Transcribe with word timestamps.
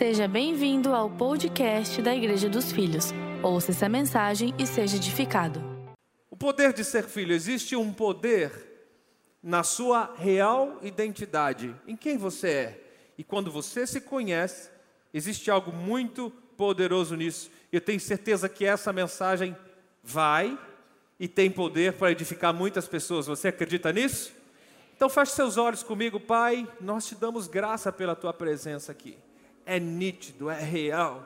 Seja 0.00 0.26
bem-vindo 0.26 0.94
ao 0.94 1.10
podcast 1.10 2.00
da 2.00 2.16
Igreja 2.16 2.48
dos 2.48 2.72
Filhos. 2.72 3.12
Ouça 3.42 3.70
essa 3.70 3.86
mensagem 3.86 4.54
e 4.58 4.66
seja 4.66 4.96
edificado. 4.96 5.60
O 6.30 6.36
poder 6.38 6.72
de 6.72 6.82
ser 6.86 7.04
filho, 7.04 7.34
existe 7.34 7.76
um 7.76 7.92
poder 7.92 8.50
na 9.42 9.62
sua 9.62 10.14
real 10.16 10.78
identidade, 10.80 11.76
em 11.86 11.96
quem 11.96 12.16
você 12.16 12.48
é. 12.48 12.84
E 13.18 13.22
quando 13.22 13.50
você 13.50 13.86
se 13.86 14.00
conhece, 14.00 14.70
existe 15.12 15.50
algo 15.50 15.70
muito 15.70 16.30
poderoso 16.56 17.14
nisso. 17.14 17.50
Eu 17.70 17.82
tenho 17.82 18.00
certeza 18.00 18.48
que 18.48 18.64
essa 18.64 18.94
mensagem 18.94 19.54
vai 20.02 20.58
e 21.18 21.28
tem 21.28 21.50
poder 21.50 21.92
para 21.92 22.10
edificar 22.10 22.54
muitas 22.54 22.88
pessoas. 22.88 23.26
Você 23.26 23.48
acredita 23.48 23.92
nisso? 23.92 24.32
Então 24.96 25.10
feche 25.10 25.32
seus 25.32 25.58
olhos 25.58 25.82
comigo, 25.82 26.18
Pai. 26.18 26.66
Nós 26.80 27.06
te 27.06 27.14
damos 27.14 27.46
graça 27.46 27.92
pela 27.92 28.16
tua 28.16 28.32
presença 28.32 28.92
aqui. 28.92 29.18
É 29.64 29.78
nítido, 29.78 30.50
é 30.50 30.60
real. 30.60 31.24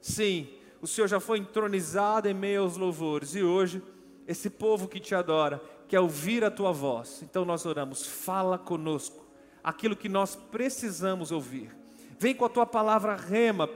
Sim, 0.00 0.48
o 0.80 0.86
Senhor 0.86 1.08
já 1.08 1.18
foi 1.18 1.38
entronizado 1.38 2.28
em 2.28 2.34
meio 2.34 2.62
aos 2.62 2.76
louvores 2.76 3.34
e 3.34 3.42
hoje 3.42 3.82
esse 4.26 4.50
povo 4.50 4.88
que 4.88 5.00
te 5.00 5.14
adora 5.14 5.60
quer 5.88 6.00
ouvir 6.00 6.44
a 6.44 6.50
tua 6.50 6.72
voz. 6.72 7.22
Então 7.22 7.44
nós 7.44 7.64
oramos, 7.64 8.06
fala 8.06 8.58
conosco 8.58 9.24
aquilo 9.62 9.96
que 9.96 10.08
nós 10.08 10.36
precisamos 10.36 11.32
ouvir. 11.32 11.74
Vem 12.18 12.34
com 12.34 12.44
a 12.44 12.48
tua 12.48 12.66
palavra 12.66 13.14
rema, 13.14 13.68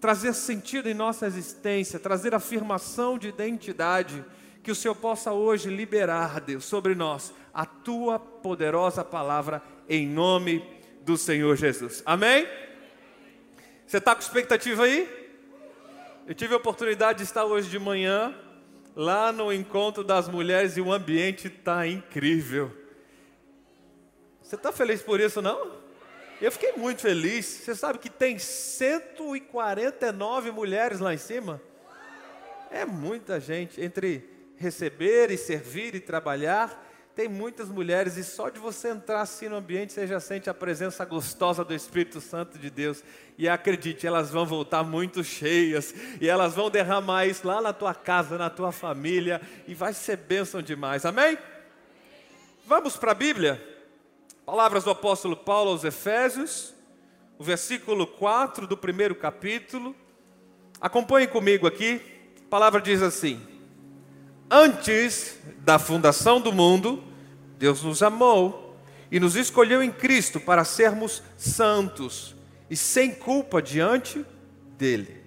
trazer 0.00 0.34
sentido 0.34 0.88
em 0.88 0.94
nossa 0.94 1.26
existência, 1.26 1.98
trazer 1.98 2.34
afirmação 2.34 3.18
de 3.18 3.28
identidade 3.28 4.24
que 4.62 4.70
o 4.70 4.74
Senhor 4.74 4.94
possa 4.94 5.32
hoje 5.32 5.70
liberar, 5.70 6.40
Deus, 6.40 6.64
sobre 6.64 6.94
nós 6.94 7.32
a 7.54 7.64
tua 7.64 8.18
poderosa 8.18 9.04
palavra 9.04 9.62
em 9.88 10.06
nome 10.06 10.62
do 11.02 11.16
Senhor 11.16 11.56
Jesus. 11.56 12.02
Amém? 12.04 12.46
Você 13.88 13.96
está 13.96 14.14
com 14.14 14.20
expectativa 14.20 14.84
aí? 14.84 15.08
Eu 16.26 16.34
tive 16.34 16.52
a 16.52 16.58
oportunidade 16.58 17.20
de 17.20 17.24
estar 17.24 17.46
hoje 17.46 17.70
de 17.70 17.78
manhã 17.78 18.34
lá 18.94 19.32
no 19.32 19.50
encontro 19.50 20.04
das 20.04 20.28
mulheres 20.28 20.76
e 20.76 20.82
o 20.82 20.92
ambiente 20.92 21.48
está 21.48 21.86
incrível. 21.86 22.70
Você 24.42 24.56
está 24.56 24.70
feliz 24.72 25.00
por 25.00 25.20
isso, 25.20 25.40
não? 25.40 25.78
Eu 26.38 26.52
fiquei 26.52 26.72
muito 26.72 27.00
feliz. 27.00 27.46
Você 27.46 27.74
sabe 27.74 27.98
que 27.98 28.10
tem 28.10 28.38
149 28.38 30.50
mulheres 30.50 31.00
lá 31.00 31.14
em 31.14 31.18
cima? 31.18 31.58
É 32.70 32.84
muita 32.84 33.40
gente 33.40 33.80
entre 33.80 34.28
receber 34.58 35.30
e 35.30 35.38
servir 35.38 35.94
e 35.94 36.00
trabalhar. 36.00 36.87
Tem 37.18 37.26
muitas 37.26 37.68
mulheres 37.68 38.16
e 38.16 38.22
só 38.22 38.48
de 38.48 38.60
você 38.60 38.90
entrar 38.90 39.22
assim 39.22 39.48
no 39.48 39.56
ambiente 39.56 39.92
você 39.92 40.06
já 40.06 40.20
sente 40.20 40.48
a 40.48 40.54
presença 40.54 41.04
gostosa 41.04 41.64
do 41.64 41.74
Espírito 41.74 42.20
Santo 42.20 42.56
de 42.56 42.70
Deus. 42.70 43.02
E 43.36 43.48
acredite, 43.48 44.06
elas 44.06 44.30
vão 44.30 44.46
voltar 44.46 44.84
muito 44.84 45.24
cheias 45.24 45.92
e 46.20 46.28
elas 46.28 46.54
vão 46.54 46.70
derramar 46.70 47.26
isso 47.26 47.44
lá 47.44 47.60
na 47.60 47.72
tua 47.72 47.92
casa, 47.92 48.38
na 48.38 48.48
tua 48.48 48.70
família 48.70 49.40
e 49.66 49.74
vai 49.74 49.92
ser 49.92 50.16
bênção 50.16 50.62
demais. 50.62 51.04
Amém? 51.04 51.36
Vamos 52.64 52.96
para 52.96 53.10
a 53.10 53.16
Bíblia. 53.16 53.60
Palavras 54.46 54.84
do 54.84 54.90
apóstolo 54.90 55.36
Paulo 55.36 55.72
aos 55.72 55.82
Efésios, 55.82 56.72
o 57.36 57.42
versículo 57.42 58.06
4 58.06 58.64
do 58.64 58.76
primeiro 58.76 59.16
capítulo. 59.16 59.92
Acompanhe 60.80 61.26
comigo 61.26 61.66
aqui. 61.66 62.00
A 62.46 62.48
palavra 62.48 62.80
diz 62.80 63.02
assim: 63.02 63.44
Antes 64.48 65.36
da 65.64 65.80
fundação 65.80 66.40
do 66.40 66.52
mundo, 66.52 67.07
Deus 67.58 67.82
nos 67.82 68.02
amou 68.02 68.76
e 69.10 69.18
nos 69.18 69.36
escolheu 69.36 69.82
em 69.82 69.90
Cristo 69.90 70.38
para 70.38 70.64
sermos 70.64 71.22
santos 71.36 72.36
e 72.70 72.76
sem 72.76 73.12
culpa 73.14 73.60
diante 73.60 74.24
dele. 74.76 75.24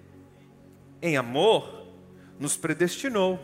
Em 1.00 1.16
amor, 1.16 1.86
nos 2.38 2.56
predestinou 2.56 3.38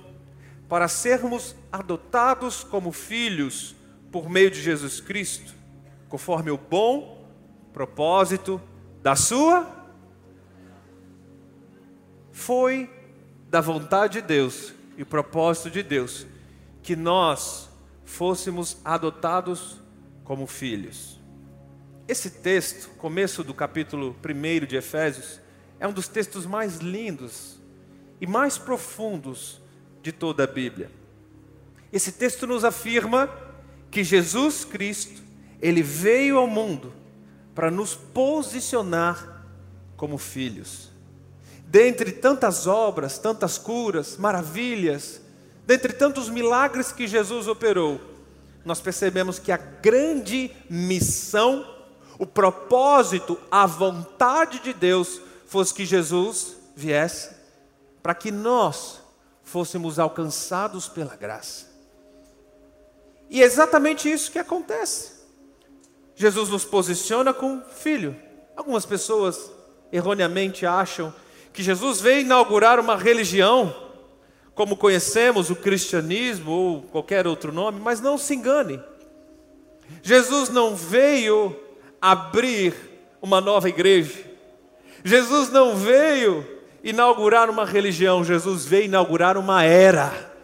para 0.68 0.88
sermos 0.88 1.54
adotados 1.70 2.64
como 2.64 2.92
filhos 2.92 3.74
por 4.10 4.28
meio 4.28 4.50
de 4.50 4.60
Jesus 4.60 5.00
Cristo, 5.00 5.52
conforme 6.08 6.50
o 6.50 6.58
bom 6.58 7.28
propósito 7.72 8.60
da 9.02 9.14
sua 9.14 9.78
foi 12.32 12.88
da 13.50 13.60
vontade 13.60 14.20
de 14.20 14.26
Deus 14.26 14.72
e 14.96 15.04
propósito 15.04 15.70
de 15.70 15.82
Deus 15.82 16.26
que 16.82 16.94
nós 16.94 17.67
fôssemos 18.08 18.78
adotados 18.84 19.76
como 20.24 20.46
filhos. 20.46 21.20
Esse 22.08 22.30
texto, 22.30 22.88
começo 22.96 23.44
do 23.44 23.52
capítulo 23.52 24.16
1 24.24 24.66
de 24.66 24.76
Efésios, 24.76 25.40
é 25.78 25.86
um 25.86 25.92
dos 25.92 26.08
textos 26.08 26.46
mais 26.46 26.78
lindos 26.78 27.58
e 28.20 28.26
mais 28.26 28.56
profundos 28.56 29.60
de 30.02 30.10
toda 30.10 30.44
a 30.44 30.46
Bíblia. 30.46 30.90
Esse 31.92 32.10
texto 32.10 32.46
nos 32.46 32.64
afirma 32.64 33.30
que 33.90 34.02
Jesus 34.02 34.64
Cristo, 34.64 35.22
ele 35.60 35.82
veio 35.82 36.38
ao 36.38 36.46
mundo 36.46 36.92
para 37.54 37.70
nos 37.70 37.94
posicionar 37.94 39.44
como 39.96 40.16
filhos 40.18 40.90
dentre 41.70 42.12
tantas 42.12 42.66
obras, 42.66 43.18
tantas 43.18 43.58
curas, 43.58 44.16
maravilhas, 44.16 45.20
dentre 45.68 45.92
tantos 45.92 46.30
milagres 46.30 46.92
que 46.92 47.06
Jesus 47.06 47.46
operou, 47.46 48.00
nós 48.64 48.80
percebemos 48.80 49.38
que 49.38 49.52
a 49.52 49.58
grande 49.58 50.50
missão, 50.70 51.62
o 52.18 52.24
propósito, 52.24 53.38
a 53.50 53.66
vontade 53.66 54.60
de 54.60 54.72
Deus 54.72 55.20
fosse 55.46 55.74
que 55.74 55.84
Jesus 55.84 56.56
viesse 56.74 57.36
para 58.02 58.14
que 58.14 58.30
nós 58.30 59.00
fôssemos 59.42 59.98
alcançados 59.98 60.88
pela 60.88 61.14
graça. 61.14 61.66
E 63.28 63.42
é 63.42 63.44
exatamente 63.44 64.10
isso 64.10 64.32
que 64.32 64.38
acontece. 64.38 65.18
Jesus 66.14 66.48
nos 66.48 66.64
posiciona 66.64 67.34
como 67.34 67.62
filho. 67.62 68.16
Algumas 68.56 68.86
pessoas 68.86 69.50
erroneamente 69.92 70.64
acham 70.64 71.14
que 71.52 71.62
Jesus 71.62 72.00
veio 72.00 72.22
inaugurar 72.22 72.80
uma 72.80 72.96
religião, 72.96 73.87
como 74.58 74.76
conhecemos 74.76 75.50
o 75.50 75.54
cristianismo 75.54 76.50
ou 76.50 76.82
qualquer 76.82 77.28
outro 77.28 77.52
nome, 77.52 77.78
mas 77.78 78.00
não 78.00 78.18
se 78.18 78.34
engane. 78.34 78.82
Jesus 80.02 80.48
não 80.48 80.74
veio 80.74 81.56
abrir 82.02 82.74
uma 83.22 83.40
nova 83.40 83.68
igreja. 83.68 84.20
Jesus 85.04 85.48
não 85.50 85.76
veio 85.76 86.44
inaugurar 86.82 87.48
uma 87.48 87.64
religião, 87.64 88.24
Jesus 88.24 88.66
veio 88.66 88.86
inaugurar 88.86 89.38
uma 89.38 89.62
era. 89.62 90.34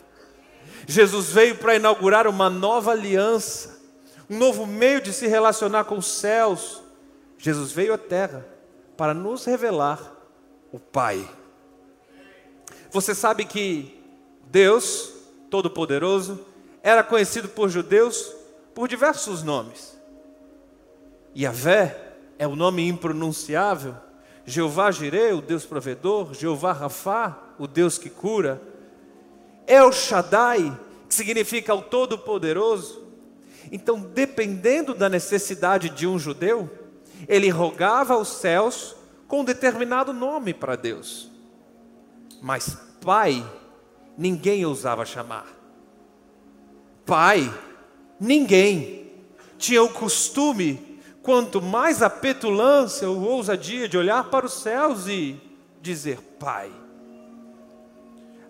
Jesus 0.87 1.31
veio 1.33 1.57
para 1.57 1.75
inaugurar 1.75 2.29
uma 2.29 2.49
nova 2.49 2.93
aliança, 2.93 3.83
um 4.31 4.39
novo 4.39 4.65
meio 4.65 5.01
de 5.01 5.13
se 5.13 5.27
relacionar 5.27 5.87
com 5.87 5.99
os 5.99 6.07
céus. 6.07 6.81
Jesus 7.37 7.73
veio 7.73 7.93
à 7.93 7.99
terra 7.99 8.47
para 8.97 9.13
nos 9.13 9.45
revelar 9.45 9.99
o 10.71 10.79
Pai. 10.79 11.29
Você 12.93 13.13
sabe 13.13 13.45
que 13.45 14.03
Deus, 14.54 15.12
Todo-Poderoso, 15.50 16.38
era 16.81 17.03
conhecido 17.03 17.48
por 17.48 17.69
judeus 17.69 18.32
por 18.72 18.87
diversos 18.87 19.42
nomes. 19.42 19.98
Yahvé 21.37 22.15
é 22.38 22.47
o 22.47 22.54
nome 22.54 22.87
impronunciável, 22.87 23.97
Jeová 24.47 24.92
Jireh, 24.92 25.32
o 25.32 25.41
Deus 25.41 25.65
provedor, 25.65 26.34
Jeová 26.34 26.70
Rafá, 26.70 27.37
o 27.59 27.66
Deus 27.66 27.98
que 27.98 28.09
cura, 28.09 28.62
El 29.66 29.91
Shaddai, 29.91 30.78
que 31.09 31.15
significa 31.16 31.75
o 31.75 31.82
Todo-Poderoso. 31.82 33.03
Então, 33.72 33.98
dependendo 33.98 34.94
da 34.94 35.09
necessidade 35.09 35.88
de 35.88 36.06
um 36.06 36.16
judeu, 36.16 36.71
ele 37.26 37.48
rogava 37.48 38.15
aos 38.15 38.28
céus 38.28 38.94
com 39.26 39.41
um 39.41 39.44
determinado 39.44 40.12
nome 40.12 40.54
para 40.54 40.77
Deus. 40.77 41.28
Mas 42.41 42.78
pai, 43.00 43.45
ninguém 44.16 44.65
ousava 44.65 45.05
chamar. 45.05 45.47
Pai, 47.05 47.53
ninguém 48.19 49.13
tinha 49.59 49.83
o 49.83 49.89
costume, 49.89 51.01
quanto 51.22 51.61
mais 51.61 52.03
a 52.03 52.11
petulância 52.11 53.09
ou 53.09 53.21
ousadia 53.22 53.89
de 53.89 53.97
olhar 53.97 54.25
para 54.25 54.47
os 54.47 54.55
céus 54.55 55.07
e 55.07 55.41
dizer 55.81 56.21
Pai. 56.39 56.71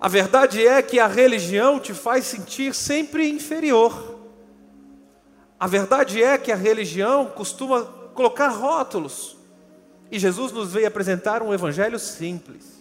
A 0.01 0.09
verdade 0.09 0.67
é 0.67 0.83
que 0.83 0.99
a 0.99 1.07
religião 1.07 1.81
te 1.81 1.95
faz 1.95 2.27
sentir 2.27 2.75
sempre 2.75 3.29
inferior. 3.29 4.21
A 5.59 5.67
verdade 5.67 6.23
é 6.23 6.37
que 6.37 6.53
a 6.53 6.57
religião 6.57 7.27
costuma 7.27 7.83
colocar 8.13 8.49
rótulos. 8.49 9.37
E 10.11 10.19
Jesus 10.19 10.53
nos 10.53 10.73
veio 10.73 10.87
apresentar 10.87 11.43
um 11.43 11.55
evangelho 11.55 11.99
simples. 11.99 12.74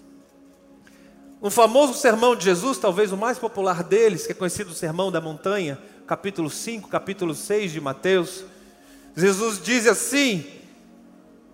Um 1.44 1.50
famoso 1.50 1.94
sermão 1.94 2.38
de 2.38 2.46
Jesus, 2.46 2.78
talvez 2.78 3.12
o 3.12 3.18
mais 3.18 3.38
popular 3.38 3.84
deles, 3.84 4.26
que 4.26 4.32
é 4.32 4.36
conhecido 4.36 4.72
o 4.72 4.74
Sermão 4.74 5.12
da 5.12 5.20
Montanha, 5.20 5.78
capítulo 6.08 6.50
5, 6.50 6.88
capítulo 6.88 7.36
6 7.36 7.74
de 7.74 7.82
Mateus. 7.82 8.46
Jesus 9.14 9.62
diz 9.62 9.86
assim: 9.86 10.46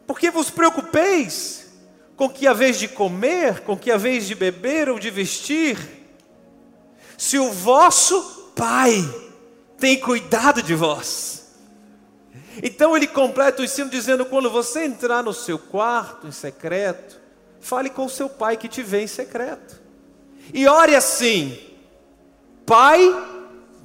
Por 0.05 0.19
que 0.19 0.29
vos 0.29 0.51
preocupeis 0.51 1.71
com 2.15 2.29
que 2.29 2.45
a 2.45 2.53
vez 2.53 2.77
de 2.77 2.87
comer, 2.87 3.61
com 3.61 3.75
que 3.75 3.89
a 3.89 3.97
vez 3.97 4.27
de 4.27 4.35
beber 4.35 4.89
ou 4.89 4.99
de 4.99 5.09
vestir, 5.09 5.79
se 7.17 7.39
o 7.39 7.51
vosso 7.51 8.51
Pai 8.55 9.03
tem 9.79 9.99
cuidado 9.99 10.61
de 10.61 10.75
vós. 10.75 11.47
Então 12.61 12.95
ele 12.95 13.07
completa 13.07 13.61
o 13.61 13.65
ensino 13.65 13.89
dizendo: 13.89 14.25
quando 14.25 14.51
você 14.51 14.85
entrar 14.85 15.23
no 15.23 15.33
seu 15.33 15.57
quarto 15.57 16.27
em 16.27 16.31
secreto, 16.31 17.19
fale 17.59 17.89
com 17.89 18.05
o 18.05 18.09
seu 18.09 18.29
pai 18.29 18.57
que 18.57 18.67
te 18.67 18.81
vê 18.81 19.01
em 19.03 19.07
secreto. 19.07 19.78
E 20.53 20.67
ore 20.67 20.95
assim: 20.95 21.57
Pai 22.65 23.27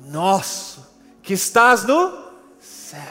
nosso, 0.07 0.87
que 1.23 1.33
estás 1.33 1.85
no 1.85 2.13
céus. 2.61 3.05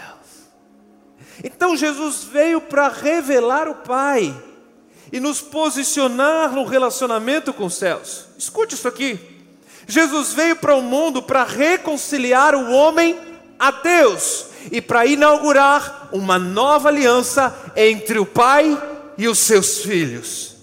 Então 1.44 1.76
Jesus 1.76 2.24
veio 2.24 2.62
para 2.62 2.88
revelar 2.88 3.68
o 3.68 3.76
Pai 3.76 4.36
e 5.12 5.20
nos 5.20 5.42
posicionar 5.42 6.52
no 6.52 6.64
relacionamento 6.64 7.54
com 7.54 7.66
os 7.66 7.76
céus. 7.76 8.26
Escute 8.38 8.76
isso 8.76 8.88
aqui. 8.88 9.20
Jesus 9.88 10.34
veio 10.34 10.56
para 10.56 10.76
o 10.76 10.82
mundo 10.82 11.22
para 11.22 11.44
reconciliar 11.44 12.56
o 12.56 12.72
homem 12.72 13.20
a 13.60 13.72
Deus 13.72 14.48
e 14.72 14.82
para 14.82 15.06
inaugurar 15.06 16.10
uma 16.12 16.40
nova 16.40 16.90
aliança 16.90 17.54
entre 17.76 18.18
o 18.18 18.26
Pai 18.26 18.82
e 19.18 19.28
os 19.28 19.40
seus 19.40 19.80
filhos. 19.80 20.56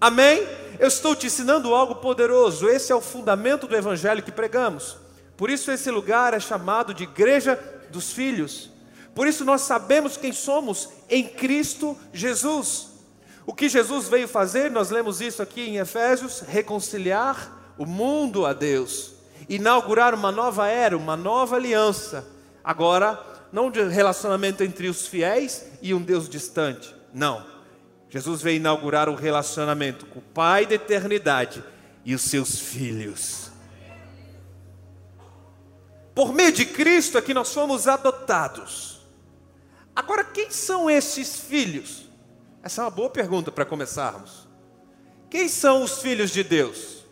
Amém? 0.00 0.42
Eu 0.82 0.88
estou 0.88 1.14
te 1.14 1.28
ensinando 1.28 1.72
algo 1.76 1.94
poderoso. 1.94 2.68
Esse 2.68 2.90
é 2.90 2.94
o 2.96 3.00
fundamento 3.00 3.68
do 3.68 3.76
evangelho 3.76 4.20
que 4.20 4.32
pregamos. 4.32 4.96
Por 5.36 5.48
isso 5.48 5.70
esse 5.70 5.88
lugar 5.92 6.34
é 6.34 6.40
chamado 6.40 6.92
de 6.92 7.04
igreja 7.04 7.56
dos 7.92 8.10
filhos. 8.10 8.68
Por 9.14 9.28
isso 9.28 9.44
nós 9.44 9.60
sabemos 9.60 10.16
quem 10.16 10.32
somos 10.32 10.88
em 11.08 11.22
Cristo 11.22 11.96
Jesus. 12.12 12.88
O 13.46 13.54
que 13.54 13.68
Jesus 13.68 14.08
veio 14.08 14.26
fazer, 14.26 14.72
nós 14.72 14.90
lemos 14.90 15.20
isso 15.20 15.40
aqui 15.40 15.60
em 15.60 15.76
Efésios, 15.76 16.40
reconciliar 16.40 17.74
o 17.78 17.86
mundo 17.86 18.44
a 18.44 18.52
Deus, 18.52 19.12
inaugurar 19.48 20.16
uma 20.16 20.32
nova 20.32 20.66
era, 20.66 20.96
uma 20.96 21.16
nova 21.16 21.54
aliança. 21.54 22.26
Agora, 22.64 23.24
não 23.52 23.70
de 23.70 23.84
relacionamento 23.84 24.64
entre 24.64 24.88
os 24.88 25.06
fiéis 25.06 25.64
e 25.80 25.94
um 25.94 26.02
Deus 26.02 26.28
distante. 26.28 26.92
Não. 27.14 27.51
Jesus 28.12 28.42
veio 28.42 28.56
inaugurar 28.56 29.08
o 29.08 29.14
relacionamento 29.14 30.04
com 30.04 30.18
o 30.18 30.22
Pai 30.22 30.66
da 30.66 30.74
eternidade 30.74 31.64
e 32.04 32.14
os 32.14 32.20
seus 32.20 32.60
filhos. 32.60 33.50
Por 36.14 36.34
meio 36.34 36.52
de 36.52 36.66
Cristo 36.66 37.16
é 37.16 37.22
que 37.22 37.32
nós 37.32 37.54
fomos 37.54 37.88
adotados. 37.88 39.00
Agora, 39.96 40.22
quem 40.24 40.50
são 40.50 40.90
esses 40.90 41.40
filhos? 41.40 42.06
Essa 42.62 42.82
é 42.82 42.84
uma 42.84 42.90
boa 42.90 43.08
pergunta 43.08 43.50
para 43.50 43.64
começarmos. 43.64 44.46
Quem 45.30 45.48
são 45.48 45.82
os 45.82 46.02
filhos 46.02 46.30
de 46.30 46.44
Deus? 46.44 47.06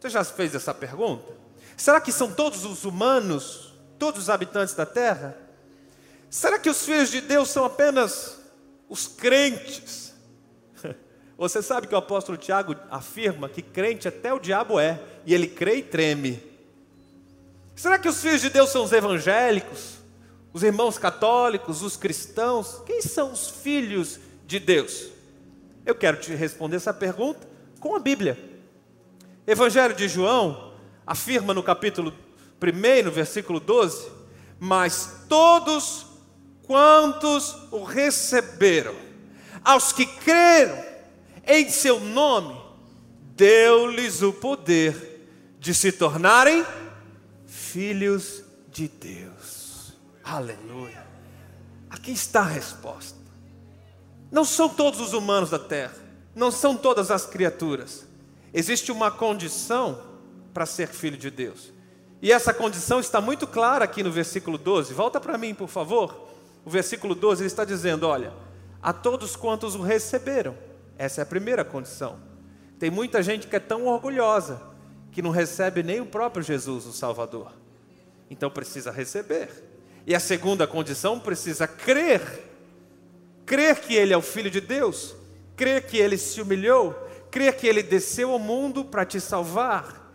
Você 0.00 0.10
já 0.10 0.24
fez 0.24 0.56
essa 0.56 0.74
pergunta? 0.74 1.32
Será 1.76 2.00
que 2.00 2.10
são 2.10 2.32
todos 2.32 2.64
os 2.64 2.84
humanos, 2.84 3.72
todos 3.96 4.22
os 4.22 4.28
habitantes 4.28 4.74
da 4.74 4.84
terra? 4.84 5.36
Será 6.28 6.58
que 6.58 6.68
os 6.68 6.84
filhos 6.84 7.12
de 7.12 7.20
Deus 7.20 7.48
são 7.48 7.64
apenas 7.64 8.35
os 8.88 9.06
crentes? 9.06 10.14
Você 11.36 11.62
sabe 11.62 11.86
que 11.86 11.94
o 11.94 11.98
apóstolo 11.98 12.38
Tiago 12.38 12.74
afirma 12.90 13.48
que 13.48 13.62
crente 13.62 14.08
até 14.08 14.32
o 14.32 14.38
diabo 14.38 14.78
é, 14.80 15.00
e 15.24 15.34
ele 15.34 15.46
crê 15.46 15.76
e 15.76 15.82
treme. 15.82 16.42
Será 17.74 17.98
que 17.98 18.08
os 18.08 18.20
filhos 18.20 18.40
de 18.40 18.48
Deus 18.48 18.70
são 18.70 18.84
os 18.84 18.92
evangélicos, 18.92 19.96
os 20.52 20.62
irmãos 20.62 20.96
católicos, 20.96 21.82
os 21.82 21.96
cristãos? 21.96 22.82
Quem 22.86 23.02
são 23.02 23.32
os 23.32 23.50
filhos 23.50 24.18
de 24.46 24.58
Deus? 24.58 25.10
Eu 25.84 25.94
quero 25.94 26.16
te 26.16 26.34
responder 26.34 26.76
essa 26.76 26.94
pergunta 26.94 27.46
com 27.78 27.94
a 27.94 27.98
Bíblia. 27.98 28.38
Evangelho 29.46 29.94
de 29.94 30.08
João 30.08 30.72
afirma 31.06 31.52
no 31.52 31.62
capítulo 31.62 32.12
1, 32.62 33.04
no 33.04 33.10
versículo 33.12 33.60
12: 33.60 34.10
Mas 34.58 35.24
todos 35.28 36.05
quantos 36.66 37.56
o 37.70 37.84
receberam, 37.84 38.94
aos 39.64 39.92
que 39.92 40.06
creram 40.06 40.84
em 41.46 41.68
seu 41.68 42.00
nome, 42.00 42.60
deu-lhes 43.34 44.22
o 44.22 44.32
poder 44.32 45.28
de 45.58 45.74
se 45.74 45.92
tornarem 45.92 46.64
filhos 47.46 48.42
de 48.70 48.88
Deus. 48.88 49.92
Aleluia. 50.22 51.06
Aqui 51.88 52.10
está 52.10 52.40
a 52.40 52.44
resposta. 52.44 53.18
Não 54.30 54.44
são 54.44 54.68
todos 54.68 55.00
os 55.00 55.12
humanos 55.12 55.50
da 55.50 55.58
terra, 55.58 55.94
não 56.34 56.50
são 56.50 56.76
todas 56.76 57.10
as 57.10 57.26
criaturas. 57.26 58.06
Existe 58.52 58.90
uma 58.90 59.10
condição 59.10 60.02
para 60.52 60.66
ser 60.66 60.88
filho 60.88 61.16
de 61.16 61.30
Deus. 61.30 61.72
E 62.20 62.32
essa 62.32 62.52
condição 62.52 62.98
está 62.98 63.20
muito 63.20 63.46
clara 63.46 63.84
aqui 63.84 64.02
no 64.02 64.10
versículo 64.10 64.58
12. 64.58 64.94
Volta 64.94 65.20
para 65.20 65.38
mim, 65.38 65.54
por 65.54 65.68
favor. 65.68 66.25
O 66.66 66.70
versículo 66.70 67.14
12 67.14 67.42
ele 67.42 67.46
está 67.46 67.64
dizendo: 67.64 68.08
Olha, 68.08 68.32
a 68.82 68.92
todos 68.92 69.36
quantos 69.36 69.76
o 69.76 69.82
receberam. 69.82 70.58
Essa 70.98 71.20
é 71.20 71.22
a 71.22 71.26
primeira 71.26 71.64
condição. 71.64 72.18
Tem 72.76 72.90
muita 72.90 73.22
gente 73.22 73.46
que 73.46 73.54
é 73.54 73.60
tão 73.60 73.86
orgulhosa 73.86 74.60
que 75.12 75.22
não 75.22 75.30
recebe 75.30 75.84
nem 75.84 76.00
o 76.00 76.06
próprio 76.06 76.42
Jesus, 76.42 76.84
o 76.84 76.92
Salvador. 76.92 77.52
Então 78.28 78.50
precisa 78.50 78.90
receber. 78.90 79.48
E 80.04 80.12
a 80.12 80.18
segunda 80.18 80.66
condição 80.66 81.20
precisa 81.20 81.68
crer. 81.68 82.20
Crer 83.46 83.78
que 83.80 83.94
ele 83.94 84.12
é 84.12 84.16
o 84.16 84.22
filho 84.22 84.50
de 84.50 84.60
Deus, 84.60 85.14
crer 85.54 85.86
que 85.86 85.96
ele 85.96 86.18
se 86.18 86.40
humilhou, 86.42 86.92
crer 87.30 87.56
que 87.56 87.68
ele 87.68 87.80
desceu 87.80 88.32
ao 88.32 88.40
mundo 88.40 88.84
para 88.84 89.04
te 89.04 89.20
salvar. 89.20 90.12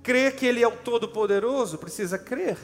Crer 0.00 0.36
que 0.36 0.46
ele 0.46 0.62
é 0.62 0.68
o 0.68 0.76
todo-poderoso, 0.76 1.76
precisa 1.76 2.16
crer. 2.18 2.56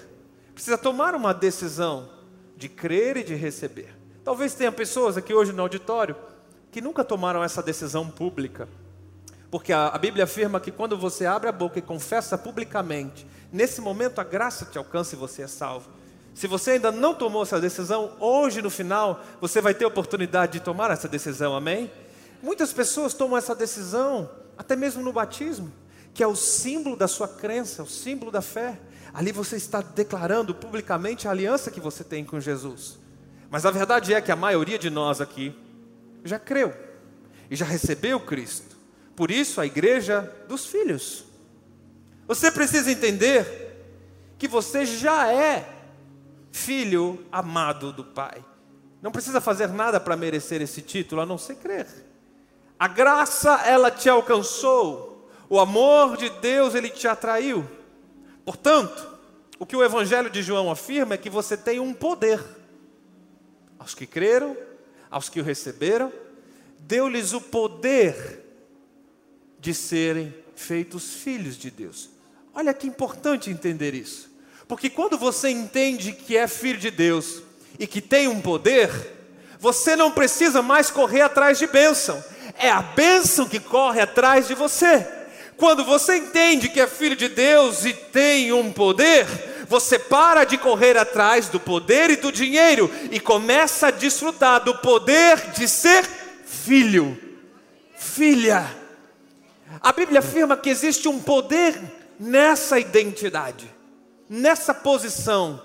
Precisa 0.54 0.78
tomar 0.78 1.16
uma 1.16 1.34
decisão 1.34 2.17
de 2.58 2.68
crer 2.68 3.16
e 3.16 3.24
de 3.24 3.34
receber. 3.34 3.96
Talvez 4.22 4.52
tenha 4.52 4.70
pessoas 4.70 5.16
aqui 5.16 5.32
hoje 5.32 5.52
no 5.52 5.62
auditório 5.62 6.14
que 6.70 6.82
nunca 6.82 7.02
tomaram 7.02 7.42
essa 7.42 7.62
decisão 7.62 8.10
pública. 8.10 8.68
Porque 9.50 9.72
a, 9.72 9.86
a 9.86 9.96
Bíblia 9.96 10.24
afirma 10.24 10.60
que 10.60 10.70
quando 10.70 10.98
você 10.98 11.24
abre 11.24 11.48
a 11.48 11.52
boca 11.52 11.78
e 11.78 11.82
confessa 11.82 12.36
publicamente 12.36 13.26
Nesse 13.52 13.80
momento 13.80 14.20
a 14.20 14.24
graça 14.24 14.66
te 14.66 14.76
alcança 14.76 15.14
e 15.14 15.18
você 15.18 15.42
é 15.42 15.46
salvo. 15.46 15.88
Se 16.34 16.46
você 16.46 16.72
ainda 16.72 16.92
não 16.92 17.14
tomou 17.14 17.42
essa 17.42 17.60
decisão, 17.60 18.12
hoje 18.20 18.60
no 18.60 18.70
final 18.70 19.22
você 19.40 19.60
vai 19.60 19.74
ter 19.74 19.84
a 19.84 19.88
oportunidade 19.88 20.52
de 20.52 20.60
tomar 20.60 20.90
essa 20.90 21.08
decisão, 21.08 21.56
amém? 21.56 21.90
Muitas 22.42 22.72
pessoas 22.72 23.14
tomam 23.14 23.36
essa 23.36 23.54
decisão, 23.54 24.30
até 24.56 24.76
mesmo 24.76 25.02
no 25.02 25.12
batismo, 25.12 25.72
que 26.12 26.22
é 26.22 26.26
o 26.26 26.36
símbolo 26.36 26.94
da 26.94 27.08
sua 27.08 27.26
crença, 27.26 27.82
o 27.82 27.88
símbolo 27.88 28.30
da 28.30 28.42
fé. 28.42 28.78
Ali 29.12 29.32
você 29.32 29.56
está 29.56 29.80
declarando 29.80 30.54
publicamente 30.54 31.26
a 31.26 31.30
aliança 31.30 31.70
que 31.70 31.80
você 31.80 32.04
tem 32.04 32.24
com 32.24 32.38
Jesus. 32.40 32.98
Mas 33.50 33.64
a 33.64 33.70
verdade 33.70 34.12
é 34.12 34.20
que 34.20 34.30
a 34.30 34.36
maioria 34.36 34.78
de 34.78 34.90
nós 34.90 35.20
aqui 35.20 35.54
já 36.24 36.38
creu 36.38 36.74
e 37.50 37.56
já 37.56 37.64
recebeu 37.64 38.20
Cristo. 38.20 38.76
Por 39.16 39.30
isso 39.30 39.60
a 39.60 39.66
igreja 39.66 40.32
dos 40.46 40.66
filhos. 40.66 41.24
Você 42.26 42.50
precisa 42.50 42.90
entender 42.90 43.68
que 44.38 44.46
você 44.46 44.84
já 44.84 45.32
é 45.32 45.66
filho 46.52 47.24
amado 47.32 47.92
do 47.92 48.04
Pai. 48.04 48.44
Não 49.00 49.10
precisa 49.10 49.40
fazer 49.40 49.68
nada 49.68 49.98
para 49.98 50.16
merecer 50.16 50.60
esse 50.60 50.82
título, 50.82 51.20
a 51.20 51.26
não 51.26 51.38
ser 51.38 51.56
crer. 51.56 51.86
A 52.78 52.86
graça, 52.86 53.62
ela 53.64 53.90
te 53.90 54.08
alcançou. 54.08 55.28
O 55.48 55.58
amor 55.58 56.16
de 56.16 56.28
Deus, 56.28 56.74
ele 56.74 56.90
te 56.90 57.08
atraiu. 57.08 57.68
Portanto, 58.48 59.06
o 59.58 59.66
que 59.66 59.76
o 59.76 59.84
Evangelho 59.84 60.30
de 60.30 60.42
João 60.42 60.70
afirma 60.70 61.12
é 61.12 61.18
que 61.18 61.28
você 61.28 61.54
tem 61.54 61.78
um 61.80 61.92
poder. 61.92 62.42
Aos 63.78 63.94
que 63.94 64.06
creram, 64.06 64.56
aos 65.10 65.28
que 65.28 65.38
o 65.38 65.44
receberam, 65.44 66.10
deu-lhes 66.78 67.34
o 67.34 67.42
poder 67.42 68.42
de 69.60 69.74
serem 69.74 70.34
feitos 70.56 71.12
filhos 71.16 71.58
de 71.58 71.70
Deus. 71.70 72.08
Olha 72.54 72.72
que 72.72 72.86
importante 72.86 73.50
entender 73.50 73.92
isso. 73.92 74.30
Porque 74.66 74.88
quando 74.88 75.18
você 75.18 75.50
entende 75.50 76.12
que 76.12 76.34
é 76.34 76.48
filho 76.48 76.78
de 76.78 76.90
Deus 76.90 77.42
e 77.78 77.86
que 77.86 78.00
tem 78.00 78.28
um 78.28 78.40
poder, 78.40 78.90
você 79.60 79.94
não 79.94 80.10
precisa 80.10 80.62
mais 80.62 80.90
correr 80.90 81.20
atrás 81.20 81.58
de 81.58 81.66
bênção. 81.66 82.24
É 82.58 82.70
a 82.70 82.80
bênção 82.80 83.46
que 83.46 83.60
corre 83.60 84.00
atrás 84.00 84.48
de 84.48 84.54
você. 84.54 85.17
Quando 85.58 85.84
você 85.84 86.16
entende 86.16 86.68
que 86.68 86.80
é 86.80 86.86
filho 86.86 87.16
de 87.16 87.28
Deus 87.28 87.84
e 87.84 87.92
tem 87.92 88.52
um 88.52 88.72
poder, 88.72 89.26
você 89.66 89.98
para 89.98 90.44
de 90.44 90.56
correr 90.56 90.96
atrás 90.96 91.48
do 91.48 91.58
poder 91.58 92.10
e 92.10 92.16
do 92.16 92.30
dinheiro 92.30 92.88
e 93.10 93.18
começa 93.18 93.88
a 93.88 93.90
desfrutar 93.90 94.62
do 94.62 94.78
poder 94.78 95.50
de 95.50 95.66
ser 95.66 96.04
filho, 96.46 97.18
filha. 97.96 98.64
A 99.80 99.92
Bíblia 99.92 100.20
afirma 100.20 100.56
que 100.56 100.70
existe 100.70 101.08
um 101.08 101.18
poder 101.18 101.76
nessa 102.20 102.78
identidade, 102.78 103.68
nessa 104.30 104.72
posição, 104.72 105.60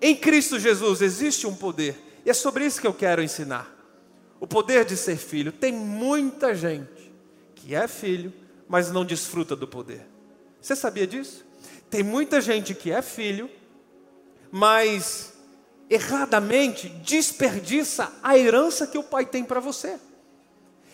em 0.00 0.16
Cristo 0.16 0.58
Jesus 0.58 1.02
existe 1.02 1.46
um 1.46 1.54
poder, 1.54 1.96
e 2.24 2.30
é 2.30 2.34
sobre 2.34 2.64
isso 2.64 2.80
que 2.80 2.86
eu 2.86 2.94
quero 2.94 3.22
ensinar. 3.22 3.72
o 4.40 4.46
poder 4.46 4.84
de 4.84 4.94
ser 4.94 5.16
filho. 5.16 5.50
Tem 5.50 5.72
muita 5.72 6.54
gente 6.54 7.12
que 7.54 7.74
é 7.74 7.88
filho, 7.88 8.30
mas 8.74 8.90
não 8.90 9.04
desfruta 9.04 9.54
do 9.54 9.68
poder. 9.68 10.04
Você 10.60 10.74
sabia 10.74 11.06
disso? 11.06 11.46
Tem 11.88 12.02
muita 12.02 12.40
gente 12.40 12.74
que 12.74 12.90
é 12.90 13.00
filho, 13.02 13.48
mas 14.50 15.32
erradamente 15.88 16.88
desperdiça 16.88 18.12
a 18.20 18.36
herança 18.36 18.84
que 18.84 18.98
o 18.98 19.04
pai 19.04 19.26
tem 19.26 19.44
para 19.44 19.60
você. 19.60 19.96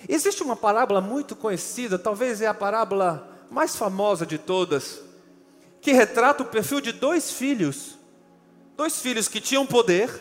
Existe 0.07 0.43
uma 0.43 0.55
parábola 0.55 1.01
muito 1.01 1.35
conhecida, 1.35 1.99
talvez 1.99 2.43
é 2.43 2.47
a 2.47 2.53
parábola 2.53 3.47
mais 3.51 3.75
famosa 3.75 4.27
de 4.27 4.37
todas, 4.37 5.01
que 5.81 5.93
retrata 5.93 6.43
o 6.43 6.47
perfil 6.51 6.83
de 6.83 6.93
dois 6.93 7.31
filhos. 7.31 7.99
Dois 8.77 9.01
filhos 9.01 9.27
que 9.27 9.41
tinham 9.41 9.65
poder, 9.65 10.21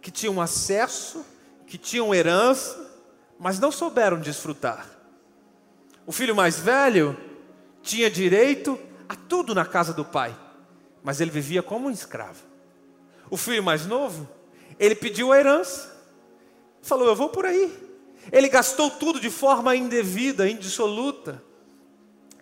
que 0.00 0.12
tinham 0.12 0.40
acesso, 0.40 1.26
que 1.66 1.76
tinham 1.76 2.14
herança, 2.14 2.88
mas 3.36 3.58
não 3.58 3.72
souberam 3.72 4.20
desfrutar. 4.20 4.93
O 6.06 6.12
filho 6.12 6.34
mais 6.34 6.58
velho 6.58 7.16
tinha 7.82 8.10
direito 8.10 8.78
a 9.08 9.14
tudo 9.14 9.54
na 9.54 9.64
casa 9.64 9.92
do 9.92 10.04
pai, 10.04 10.36
mas 11.02 11.20
ele 11.20 11.30
vivia 11.30 11.62
como 11.62 11.88
um 11.88 11.90
escravo. 11.90 12.42
O 13.30 13.36
filho 13.36 13.62
mais 13.62 13.86
novo, 13.86 14.28
ele 14.78 14.94
pediu 14.94 15.32
a 15.32 15.38
herança, 15.38 15.94
falou: 16.82 17.06
Eu 17.08 17.16
vou 17.16 17.28
por 17.28 17.46
aí. 17.46 17.72
Ele 18.32 18.48
gastou 18.48 18.90
tudo 18.90 19.20
de 19.20 19.30
forma 19.30 19.76
indevida, 19.76 20.48
indissoluta. 20.48 21.42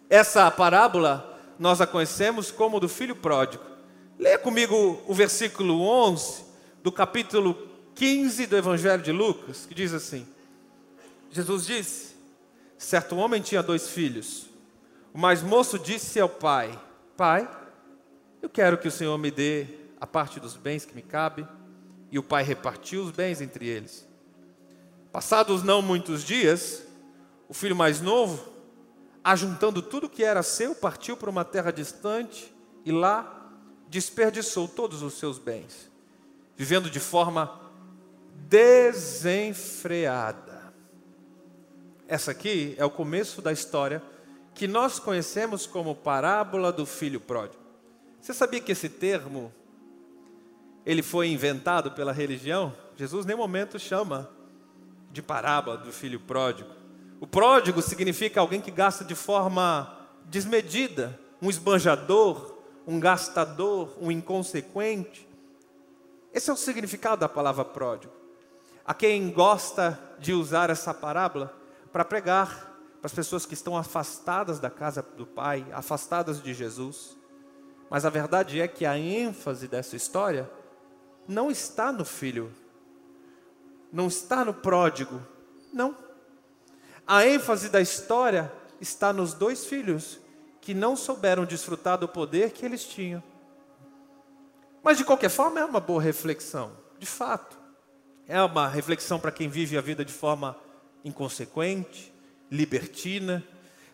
Essa 0.09 0.51
parábola 0.51 1.41
nós 1.59 1.81
a 1.81 1.87
conhecemos 1.87 2.51
como 2.51 2.79
do 2.79 2.89
filho 2.89 3.17
pródigo. 3.17 3.65
Leia 4.19 4.39
comigo 4.39 5.03
o 5.07 5.15
versículo 5.15 5.83
11 5.83 6.45
do 6.83 6.93
capítulo 6.93 7.57
15 7.95 8.47
do 8.47 8.57
Evangelho 8.57 9.03
de 9.03 9.13
Lucas, 9.13 9.67
que 9.67 9.75
diz 9.75 9.93
assim: 9.93 10.27
Jesus 11.31 11.67
disse: 11.67 12.12
Certo 12.83 13.17
homem 13.17 13.41
tinha 13.41 13.63
dois 13.63 13.89
filhos. 13.89 14.51
O 15.15 15.19
mais 15.19 15.41
moço 15.41 15.79
disse 15.79 16.19
ao 16.19 16.29
pai: 16.29 16.77
Pai, 17.17 17.49
eu 18.43 18.51
quero 18.51 18.77
que 18.77 18.89
o 18.89 18.91
Senhor 18.91 19.17
me 19.17 19.31
dê 19.31 19.69
a 20.01 20.07
parte 20.07 20.41
dos 20.41 20.57
bens 20.57 20.85
que 20.85 20.93
me 20.93 21.01
cabe. 21.01 21.47
E 22.11 22.19
o 22.19 22.25
pai 22.25 22.43
repartiu 22.43 23.05
os 23.05 23.13
bens 23.13 23.41
entre 23.41 23.69
eles. 23.69 24.05
Passados 25.13 25.63
não 25.63 25.81
muitos 25.81 26.25
dias, 26.25 26.83
o 27.49 27.55
filho 27.55 27.77
mais 27.77 28.01
novo, 28.01 28.53
ajuntando 29.23 29.81
tudo 29.81 30.11
que 30.11 30.25
era 30.25 30.43
seu, 30.43 30.75
partiu 30.75 31.17
para 31.17 31.31
uma 31.31 31.45
terra 31.45 31.71
distante 31.71 32.53
e 32.85 32.91
lá 32.91 33.49
desperdiçou 33.89 34.67
todos 34.67 35.03
os 35.03 35.15
seus 35.15 35.39
bens, 35.39 35.89
vivendo 36.57 36.91
de 36.91 36.99
forma 36.99 37.61
desenfreada. 38.49 40.52
Essa 42.13 42.33
aqui 42.33 42.75
é 42.77 42.85
o 42.85 42.91
começo 42.91 43.41
da 43.41 43.51
história 43.53 44.03
que 44.53 44.69
nós 44.69 44.99
conhecemos 44.99 45.67
como 45.67 45.95
parábola 45.95 46.71
do 46.71 46.85
filho 46.85 47.19
pródigo. 47.19 47.63
Você 48.21 48.35
sabia 48.35 48.61
que 48.61 48.73
esse 48.73 48.87
termo 48.87 49.51
ele 50.85 51.03
foi 51.03 51.29
inventado 51.29 51.93
pela 51.93 52.13
religião? 52.13 52.75
Jesus 52.97 53.25
nem 53.25 53.35
momento 53.35 53.79
chama 53.79 54.29
de 55.11 55.23
parábola 55.23 55.79
do 55.79 55.91
filho 55.91 56.21
pródigo. 56.21 56.69
O 57.19 57.27
pródigo 57.27 57.81
significa 57.81 58.41
alguém 58.41 58.61
que 58.61 58.71
gasta 58.71 59.03
de 59.07 59.15
forma 59.15 59.99
desmedida, 60.27 61.19
um 61.41 61.49
esbanjador, 61.49 62.59
um 62.87 63.01
gastador, 63.01 63.97
um 63.99 64.11
inconsequente. 64.11 65.27
Esse 66.31 66.51
é 66.51 66.53
o 66.53 66.59
significado 66.59 67.23
da 67.23 67.29
palavra 67.31 67.65
pródigo. 67.65 68.13
A 68.85 68.93
quem 68.93 69.31
gosta 69.31 69.99
de 70.19 70.35
usar 70.35 70.69
essa 70.69 70.93
parábola 70.93 71.62
para 71.93 72.05
pregar 72.05 72.71
para 73.01 73.07
as 73.07 73.13
pessoas 73.13 73.45
que 73.45 73.55
estão 73.55 73.77
afastadas 73.77 74.61
da 74.61 74.71
casa 74.71 75.03
do 75.03 75.27
Pai, 75.27 75.67
afastadas 75.73 76.41
de 76.41 76.55
Jesus. 76.55 77.17
Mas 77.91 78.05
a 78.05 78.11
verdade 78.11 78.61
é 78.61 78.69
que 78.69 78.87
a 78.87 78.97
ênfase 78.97 79.67
dessa 79.67 79.97
história 79.97 80.49
não 81.27 81.51
está 81.51 81.93
no 81.93 82.05
filho 82.05 82.53
não 83.93 84.07
está 84.07 84.45
no 84.45 84.55
pródigo. 84.55 85.21
Não. 85.73 85.95
A 87.07 87.27
ênfase 87.27 87.69
da 87.69 87.81
história 87.81 88.51
está 88.81 89.13
nos 89.13 89.35
dois 89.35 89.67
filhos 89.67 90.19
que 90.61 90.73
não 90.73 90.97
souberam 90.97 91.45
desfrutar 91.45 91.99
do 91.99 92.09
poder 92.09 92.53
que 92.53 92.65
eles 92.65 92.83
tinham. 92.85 93.23
Mas 94.83 94.97
de 94.97 95.05
qualquer 95.05 95.29
forma 95.29 95.61
é 95.61 95.65
uma 95.65 95.79
boa 95.79 96.01
reflexão, 96.01 96.73
de 96.99 97.07
fato. 97.07 97.59
É 98.27 98.41
uma 98.43 98.67
reflexão 98.67 99.21
para 99.21 99.31
quem 99.31 99.49
vive 99.49 99.77
a 99.77 99.81
vida 99.81 100.05
de 100.05 100.13
forma 100.13 100.57
inconsequente, 101.05 102.13
libertina. 102.51 103.43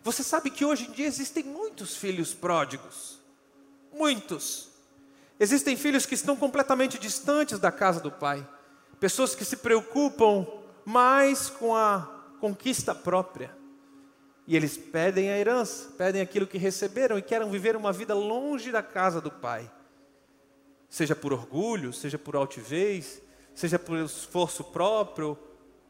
Você 0.03 0.23
sabe 0.23 0.49
que 0.49 0.65
hoje 0.65 0.87
em 0.87 0.91
dia 0.91 1.07
existem 1.07 1.43
muitos 1.43 1.95
filhos 1.95 2.33
pródigos. 2.33 3.19
Muitos. 3.93 4.69
Existem 5.39 5.75
filhos 5.75 6.05
que 6.05 6.15
estão 6.15 6.35
completamente 6.35 6.97
distantes 6.99 7.59
da 7.59 7.71
casa 7.71 7.99
do 7.99 8.11
pai 8.11 8.47
pessoas 8.99 9.33
que 9.33 9.45
se 9.45 9.57
preocupam 9.57 10.45
mais 10.85 11.49
com 11.49 11.75
a 11.75 12.01
conquista 12.39 12.93
própria. 12.93 13.57
E 14.45 14.55
eles 14.55 14.77
pedem 14.77 15.29
a 15.29 15.37
herança, 15.37 15.89
pedem 15.97 16.21
aquilo 16.21 16.47
que 16.47 16.57
receberam 16.57 17.17
e 17.17 17.21
querem 17.21 17.49
viver 17.49 17.75
uma 17.75 17.93
vida 17.93 18.13
longe 18.13 18.71
da 18.71 18.81
casa 18.81 19.21
do 19.21 19.29
Pai. 19.29 19.71
Seja 20.89 21.15
por 21.15 21.31
orgulho, 21.31 21.93
seja 21.93 22.17
por 22.17 22.35
altivez, 22.35 23.21
seja 23.53 23.77
por 23.77 23.99
esforço 23.99 24.63
próprio, 24.63 25.37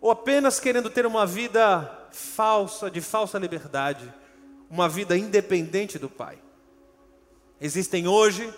ou 0.02 0.12
apenas 0.12 0.60
querendo 0.60 0.90
ter 0.90 1.06
uma 1.06 1.26
vida 1.26 2.08
falsa, 2.12 2.90
de 2.90 3.02
falsa 3.02 3.38
liberdade, 3.38 4.14
uma 4.70 4.88
vida 4.88 5.18
independente 5.18 5.98
do 5.98 6.10
Pai. 6.10 6.42
Existem 7.60 8.08
hoje 8.08 8.54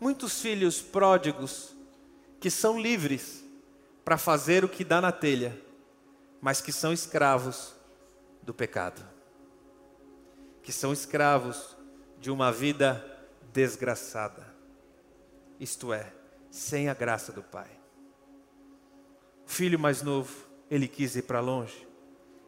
muitos 0.00 0.40
filhos 0.40 0.80
pródigos 0.80 1.74
que 2.38 2.50
são 2.50 2.80
livres, 2.80 3.44
para 4.04 4.16
fazer 4.16 4.64
o 4.64 4.68
que 4.68 4.82
dá 4.82 5.00
na 5.00 5.12
telha, 5.12 5.56
mas 6.40 6.60
que 6.60 6.72
são 6.72 6.92
escravos 6.92 7.74
do 8.42 8.54
pecado, 8.54 9.06
que 10.62 10.72
são 10.72 10.92
escravos 10.92 11.76
de 12.18 12.30
uma 12.30 12.50
vida 12.50 13.04
desgraçada, 13.52 14.46
isto 15.60 15.92
é, 15.92 16.12
sem 16.50 16.88
a 16.88 16.94
graça 16.94 17.30
do 17.30 17.42
Pai. 17.42 17.70
O 19.46 19.50
filho 19.50 19.78
mais 19.78 20.02
novo, 20.02 20.49
ele 20.70 20.86
quis 20.86 21.16
ir 21.16 21.22
para 21.22 21.40
longe, 21.40 21.86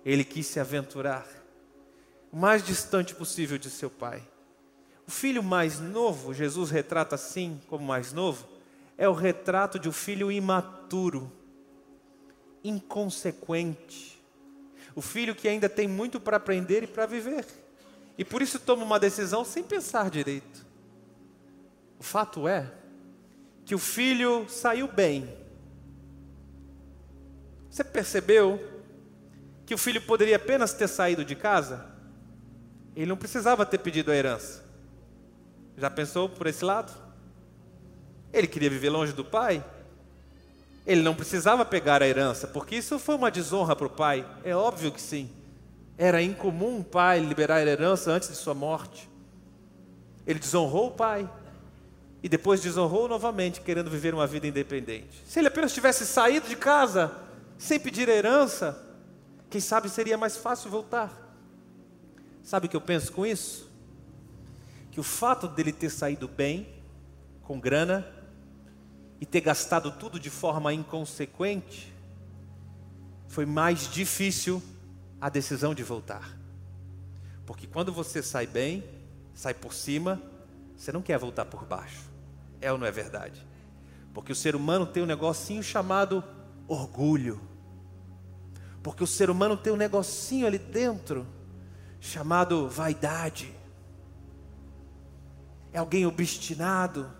ele 0.04 0.24
quis 0.24 0.46
se 0.46 0.60
aventurar, 0.60 1.26
o 2.30 2.36
mais 2.36 2.64
distante 2.64 3.14
possível 3.14 3.58
de 3.58 3.68
seu 3.68 3.90
pai. 3.90 4.22
O 5.06 5.10
filho 5.10 5.42
mais 5.42 5.80
novo, 5.80 6.32
Jesus 6.32 6.70
retrata 6.70 7.16
assim 7.16 7.60
como 7.66 7.84
mais 7.84 8.12
novo, 8.12 8.46
é 8.96 9.08
o 9.08 9.12
retrato 9.12 9.78
de 9.78 9.88
um 9.88 9.92
filho 9.92 10.30
imaturo 10.30 11.30
inconsequente. 12.62 14.22
O 14.94 15.02
filho 15.02 15.34
que 15.34 15.48
ainda 15.48 15.68
tem 15.68 15.88
muito 15.88 16.20
para 16.20 16.36
aprender 16.36 16.84
e 16.84 16.86
para 16.86 17.06
viver. 17.06 17.46
E 18.16 18.24
por 18.24 18.42
isso 18.42 18.58
toma 18.58 18.84
uma 18.84 19.00
decisão 19.00 19.44
sem 19.44 19.62
pensar 19.62 20.10
direito. 20.10 20.66
O 21.98 22.02
fato 22.02 22.46
é 22.46 22.70
que 23.64 23.74
o 23.74 23.78
filho 23.78 24.46
saiu 24.48 24.86
bem. 24.86 25.41
Você 27.72 27.82
percebeu 27.82 28.62
que 29.64 29.72
o 29.72 29.78
filho 29.78 30.02
poderia 30.02 30.36
apenas 30.36 30.74
ter 30.74 30.86
saído 30.86 31.24
de 31.24 31.34
casa? 31.34 31.86
Ele 32.94 33.06
não 33.06 33.16
precisava 33.16 33.64
ter 33.64 33.78
pedido 33.78 34.10
a 34.10 34.14
herança. 34.14 34.62
Já 35.78 35.88
pensou 35.88 36.28
por 36.28 36.46
esse 36.46 36.62
lado? 36.62 36.92
Ele 38.30 38.46
queria 38.46 38.68
viver 38.68 38.90
longe 38.90 39.14
do 39.14 39.24
pai? 39.24 39.64
Ele 40.86 41.00
não 41.00 41.14
precisava 41.14 41.64
pegar 41.64 42.02
a 42.02 42.06
herança, 42.06 42.46
porque 42.46 42.76
isso 42.76 42.98
foi 42.98 43.14
uma 43.14 43.30
desonra 43.30 43.74
para 43.74 43.86
o 43.86 43.90
pai. 43.90 44.26
É 44.44 44.54
óbvio 44.54 44.92
que 44.92 45.00
sim. 45.00 45.30
Era 45.96 46.20
incomum 46.20 46.76
um 46.76 46.82
pai 46.82 47.20
liberar 47.20 47.56
a 47.56 47.62
herança 47.62 48.10
antes 48.10 48.28
de 48.28 48.36
sua 48.36 48.52
morte. 48.52 49.08
Ele 50.26 50.38
desonrou 50.38 50.88
o 50.88 50.90
pai 50.90 51.26
e 52.22 52.28
depois 52.28 52.60
desonrou 52.60 53.08
novamente, 53.08 53.62
querendo 53.62 53.88
viver 53.88 54.12
uma 54.12 54.26
vida 54.26 54.46
independente. 54.46 55.22
Se 55.26 55.38
ele 55.38 55.48
apenas 55.48 55.72
tivesse 55.72 56.04
saído 56.06 56.46
de 56.46 56.56
casa 56.56 57.31
sem 57.62 57.78
pedir 57.78 58.10
a 58.10 58.12
herança, 58.12 58.76
quem 59.48 59.60
sabe 59.60 59.88
seria 59.88 60.18
mais 60.18 60.36
fácil 60.36 60.68
voltar. 60.68 61.12
Sabe 62.42 62.66
o 62.66 62.68
que 62.68 62.74
eu 62.74 62.80
penso 62.80 63.12
com 63.12 63.24
isso? 63.24 63.70
Que 64.90 64.98
o 64.98 65.02
fato 65.04 65.46
dele 65.46 65.72
ter 65.72 65.88
saído 65.88 66.26
bem, 66.26 66.66
com 67.44 67.60
grana, 67.60 68.04
e 69.20 69.24
ter 69.24 69.40
gastado 69.40 69.92
tudo 69.92 70.18
de 70.18 70.28
forma 70.28 70.74
inconsequente, 70.74 71.94
foi 73.28 73.46
mais 73.46 73.88
difícil 73.88 74.60
a 75.20 75.28
decisão 75.28 75.72
de 75.72 75.84
voltar. 75.84 76.36
Porque 77.46 77.68
quando 77.68 77.92
você 77.92 78.24
sai 78.24 78.48
bem, 78.48 78.82
sai 79.34 79.54
por 79.54 79.72
cima, 79.72 80.20
você 80.76 80.90
não 80.90 81.00
quer 81.00 81.16
voltar 81.16 81.44
por 81.44 81.64
baixo. 81.64 82.10
É 82.60 82.72
ou 82.72 82.76
não 82.76 82.88
é 82.88 82.90
verdade? 82.90 83.46
Porque 84.12 84.32
o 84.32 84.36
ser 84.36 84.56
humano 84.56 84.84
tem 84.84 85.00
um 85.00 85.06
negocinho 85.06 85.62
chamado 85.62 86.24
orgulho. 86.66 87.51
Porque 88.82 89.04
o 89.04 89.06
ser 89.06 89.30
humano 89.30 89.56
tem 89.56 89.72
um 89.72 89.76
negocinho 89.76 90.46
ali 90.46 90.58
dentro 90.58 91.26
chamado 92.00 92.68
vaidade. 92.68 93.54
É 95.72 95.78
alguém 95.78 96.04
obstinado, 96.04 97.10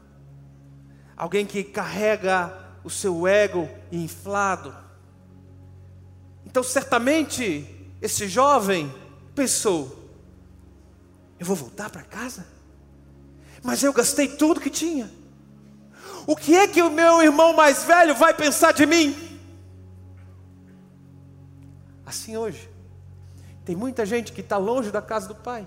alguém 1.16 1.46
que 1.46 1.62
carrega 1.62 2.52
o 2.82 2.90
seu 2.90 3.26
ego 3.26 3.68
inflado. 3.90 4.74
Então, 6.44 6.62
certamente, 6.62 7.92
esse 8.00 8.28
jovem 8.28 8.92
pensou: 9.34 10.10
eu 11.38 11.46
vou 11.46 11.56
voltar 11.56 11.88
para 11.88 12.02
casa, 12.02 12.46
mas 13.62 13.82
eu 13.82 13.92
gastei 13.92 14.28
tudo 14.28 14.60
que 14.60 14.68
tinha. 14.68 15.10
O 16.26 16.36
que 16.36 16.54
é 16.54 16.68
que 16.68 16.82
o 16.82 16.90
meu 16.90 17.22
irmão 17.22 17.52
mais 17.52 17.84
velho 17.84 18.14
vai 18.14 18.34
pensar 18.34 18.72
de 18.72 18.84
mim? 18.84 19.31
Assim 22.12 22.36
hoje, 22.36 22.68
tem 23.64 23.74
muita 23.74 24.04
gente 24.04 24.34
que 24.34 24.42
está 24.42 24.58
longe 24.58 24.90
da 24.90 25.00
casa 25.00 25.26
do 25.26 25.34
pai, 25.34 25.66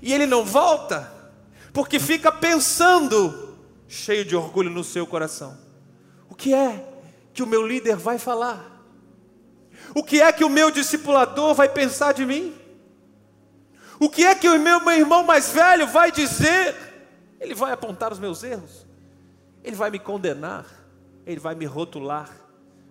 e 0.00 0.14
ele 0.14 0.24
não 0.24 0.44
volta, 0.44 1.12
porque 1.72 1.98
fica 1.98 2.30
pensando, 2.30 3.56
cheio 3.88 4.24
de 4.24 4.36
orgulho 4.36 4.70
no 4.70 4.84
seu 4.84 5.04
coração: 5.04 5.58
o 6.30 6.34
que 6.36 6.54
é 6.54 6.88
que 7.34 7.42
o 7.42 7.46
meu 7.46 7.66
líder 7.66 7.96
vai 7.96 8.20
falar? 8.20 8.84
O 9.96 10.04
que 10.04 10.22
é 10.22 10.32
que 10.32 10.44
o 10.44 10.48
meu 10.48 10.70
discipulador 10.70 11.56
vai 11.56 11.68
pensar 11.68 12.14
de 12.14 12.24
mim? 12.24 12.54
O 13.98 14.08
que 14.08 14.24
é 14.24 14.36
que 14.36 14.48
o 14.48 14.60
meu, 14.60 14.78
meu 14.78 14.96
irmão 14.96 15.24
mais 15.24 15.50
velho 15.50 15.88
vai 15.88 16.12
dizer? 16.12 16.76
Ele 17.40 17.56
vai 17.56 17.72
apontar 17.72 18.12
os 18.12 18.20
meus 18.20 18.44
erros, 18.44 18.86
ele 19.64 19.74
vai 19.74 19.90
me 19.90 19.98
condenar, 19.98 20.66
ele 21.26 21.40
vai 21.40 21.56
me 21.56 21.64
rotular, 21.64 22.30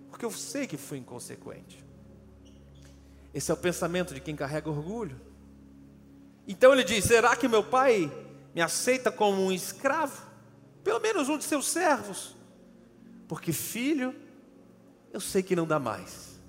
porque 0.09 0.25
eu 0.25 0.31
sei 0.31 0.67
que 0.67 0.75
fui 0.75 0.97
inconsequente. 0.97 1.86
Esse 3.33 3.51
é 3.51 3.53
o 3.53 3.57
pensamento 3.57 4.13
de 4.13 4.19
quem 4.19 4.35
carrega 4.35 4.69
orgulho. 4.69 5.19
Então 6.47 6.73
ele 6.73 6.83
diz: 6.83 7.05
será 7.05 7.35
que 7.35 7.47
meu 7.47 7.63
pai 7.63 8.11
me 8.55 8.61
aceita 8.61 9.11
como 9.11 9.41
um 9.45 9.51
escravo? 9.51 10.25
Pelo 10.83 10.99
menos 10.99 11.27
um 11.29 11.37
de 11.37 11.43
seus 11.43 11.67
servos. 11.67 12.35
Porque 13.27 13.51
filho, 13.51 14.15
eu 15.11 15.19
sei 15.19 15.43
que 15.43 15.55
não 15.55 15.67
dá 15.67 15.77
mais. 15.77 16.39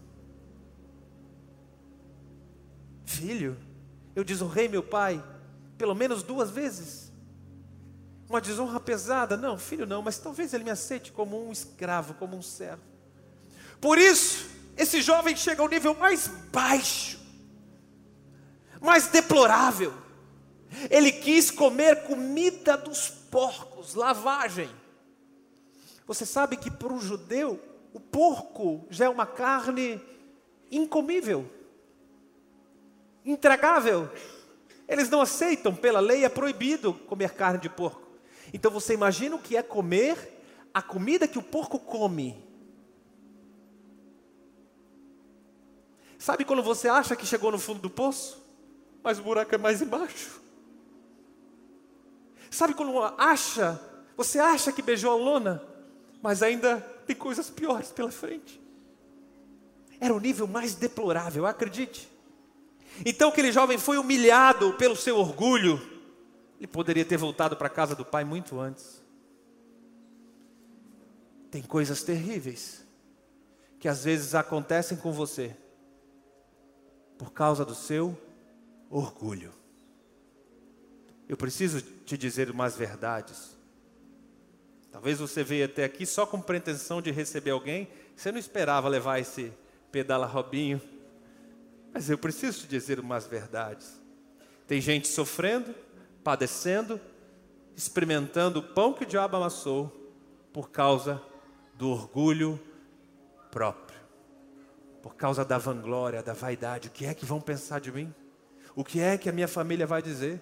Filho, 3.05 3.57
eu 4.15 4.23
desonrei 4.23 4.69
meu 4.69 4.83
pai 4.83 5.23
pelo 5.77 5.95
menos 5.95 6.23
duas 6.23 6.51
vezes. 6.51 7.13
Uma 8.29 8.41
desonra 8.41 8.79
pesada, 8.79 9.37
não, 9.37 9.57
filho 9.57 9.87
não, 9.87 10.03
mas 10.03 10.19
talvez 10.19 10.53
ele 10.53 10.65
me 10.65 10.71
aceite 10.71 11.11
como 11.11 11.49
um 11.49 11.51
escravo, 11.51 12.15
como 12.15 12.37
um 12.37 12.43
servo. 12.43 12.83
Por 13.81 13.97
isso, 13.97 14.48
esse 14.79 15.03
jovem 15.03 15.35
chega 15.35 15.61
ao 15.61 15.69
nível 15.69 15.93
mais 15.95 16.29
baixo, 16.53 17.19
mais 18.81 19.09
deplorável. 19.09 19.93
Ele 20.89 21.11
quis 21.11 21.51
comer 21.51 22.05
comida 22.05 22.77
dos 22.77 23.09
porcos, 23.09 23.95
lavagem. 23.95 24.71
Você 26.07 26.25
sabe 26.25 26.57
que 26.57 26.71
para 26.71 26.93
um 26.93 27.01
judeu, 27.01 27.61
o 27.93 27.99
porco 27.99 28.87
já 28.89 29.07
é 29.07 29.09
uma 29.09 29.27
carne 29.27 30.01
incomível, 30.71 31.51
intragável. 33.25 34.09
Eles 34.87 35.11
não 35.11 35.21
aceitam, 35.21 35.75
pela 35.75 35.99
lei 36.01 36.25
é 36.25 36.29
proibido 36.29 36.95
comer 36.95 37.35
carne 37.35 37.59
de 37.59 37.69
porco. 37.69 38.07
Então 38.53 38.71
você 38.71 38.95
imagina 38.95 39.35
o 39.35 39.41
que 39.41 39.57
é 39.57 39.63
comer 39.63 40.41
a 40.73 40.81
comida 40.81 41.27
que 41.27 41.39
o 41.39 41.43
porco 41.43 41.81
come. 41.81 42.48
Sabe 46.19 46.45
quando 46.45 46.63
você 46.65 46.89
acha 46.89 47.15
que 47.15 47.25
chegou 47.25 47.53
no 47.53 47.61
fundo 47.61 47.81
do 47.81 47.89
poço, 47.89 48.43
mas 49.05 49.21
o 49.21 49.23
buraco 49.23 49.55
é 49.55 49.59
mais 49.59 49.81
embaixo? 49.81 50.43
Sabe 52.51 52.75
quando 52.75 52.99
acha, 53.17 53.81
você 54.17 54.41
acha 54.41 54.73
que 54.73 54.83
beijou 54.83 55.13
a 55.13 55.15
lona, 55.15 55.63
mas 56.21 56.43
ainda 56.43 56.81
tem 57.07 57.15
coisas 57.15 57.49
piores 57.49 57.93
pela 57.93 58.11
frente? 58.11 58.61
Era 60.01 60.13
o 60.13 60.19
nível 60.19 60.49
mais 60.49 60.75
deplorável, 60.75 61.47
acredite. 61.47 62.09
Então 63.07 63.29
aquele 63.29 63.53
jovem 63.53 63.79
foi 63.79 63.97
humilhado 63.97 64.73
pelo 64.75 64.97
seu 64.97 65.19
orgulho. 65.19 65.81
Ele 66.59 66.67
poderia 66.67 67.05
ter 67.05 67.17
voltado 67.17 67.57
para 67.57 67.69
a 67.69 67.71
casa 67.71 67.95
do 67.95 68.05
pai 68.05 68.25
muito 68.25 68.59
antes. 68.59 69.01
Tem 71.49 71.63
coisas 71.63 72.03
terríveis 72.03 72.85
que 73.79 73.87
às 73.87 74.03
vezes 74.03 74.35
acontecem 74.35 74.97
com 74.99 75.13
você 75.13 75.57
por 77.19 77.33
causa 77.33 77.65
do 77.65 77.75
seu 77.75 78.17
orgulho. 78.89 79.53
Eu 81.29 81.37
preciso 81.37 81.83
te 81.83 82.17
dizer 82.17 82.49
umas 82.51 82.77
verdades. 82.77 83.59
Talvez 84.91 85.19
você 85.19 85.43
veio 85.43 85.67
até 85.67 85.85
aqui 85.85 86.07
só 86.07 86.25
com 86.25 86.41
pretensão 86.41 87.03
de 87.03 87.11
receber 87.11 87.51
alguém, 87.51 87.89
você 88.17 88.33
não 88.33 88.39
esperava 88.39 88.89
levar 88.89 89.19
esse 89.19 89.53
pedala 89.93 90.27
Robinho. 90.27 90.81
Mas 91.93 92.09
eu 92.09 92.17
preciso 92.17 92.61
te 92.61 92.69
dizer 92.69 92.99
umas 92.99 93.27
verdades. 93.27 94.01
Tem 94.67 94.81
gente 94.81 95.09
sofrendo, 95.09 95.75
padecendo, 96.23 97.01
experimentando 97.77 98.61
o 98.61 98.63
pão 98.63 98.93
que 98.93 99.03
o 99.03 99.07
diabo 99.07 99.37
amassou 99.37 99.93
por 100.53 100.71
causa 100.71 101.21
do 101.75 101.89
orgulho 101.91 102.61
próprio 103.51 103.88
por 105.03 105.15
causa 105.15 105.45
da 105.45 105.59
vanglória, 105.59 106.23
da 106.23 106.33
vaidade. 106.33 106.89
O 106.89 106.91
que 106.91 107.07
é 107.07 107.15
que 107.15 107.25
vão 107.25 107.41
pensar 107.41 107.81
de 107.81 107.93
mim? 107.93 108.13
O 108.75 108.85
que 108.85 109.01
é 109.01 109.19
que 109.19 109.29
a 109.29 109.33
minha 109.33 109.49
família 109.49 109.87
vai 109.87 110.03
dizer? 110.03 110.41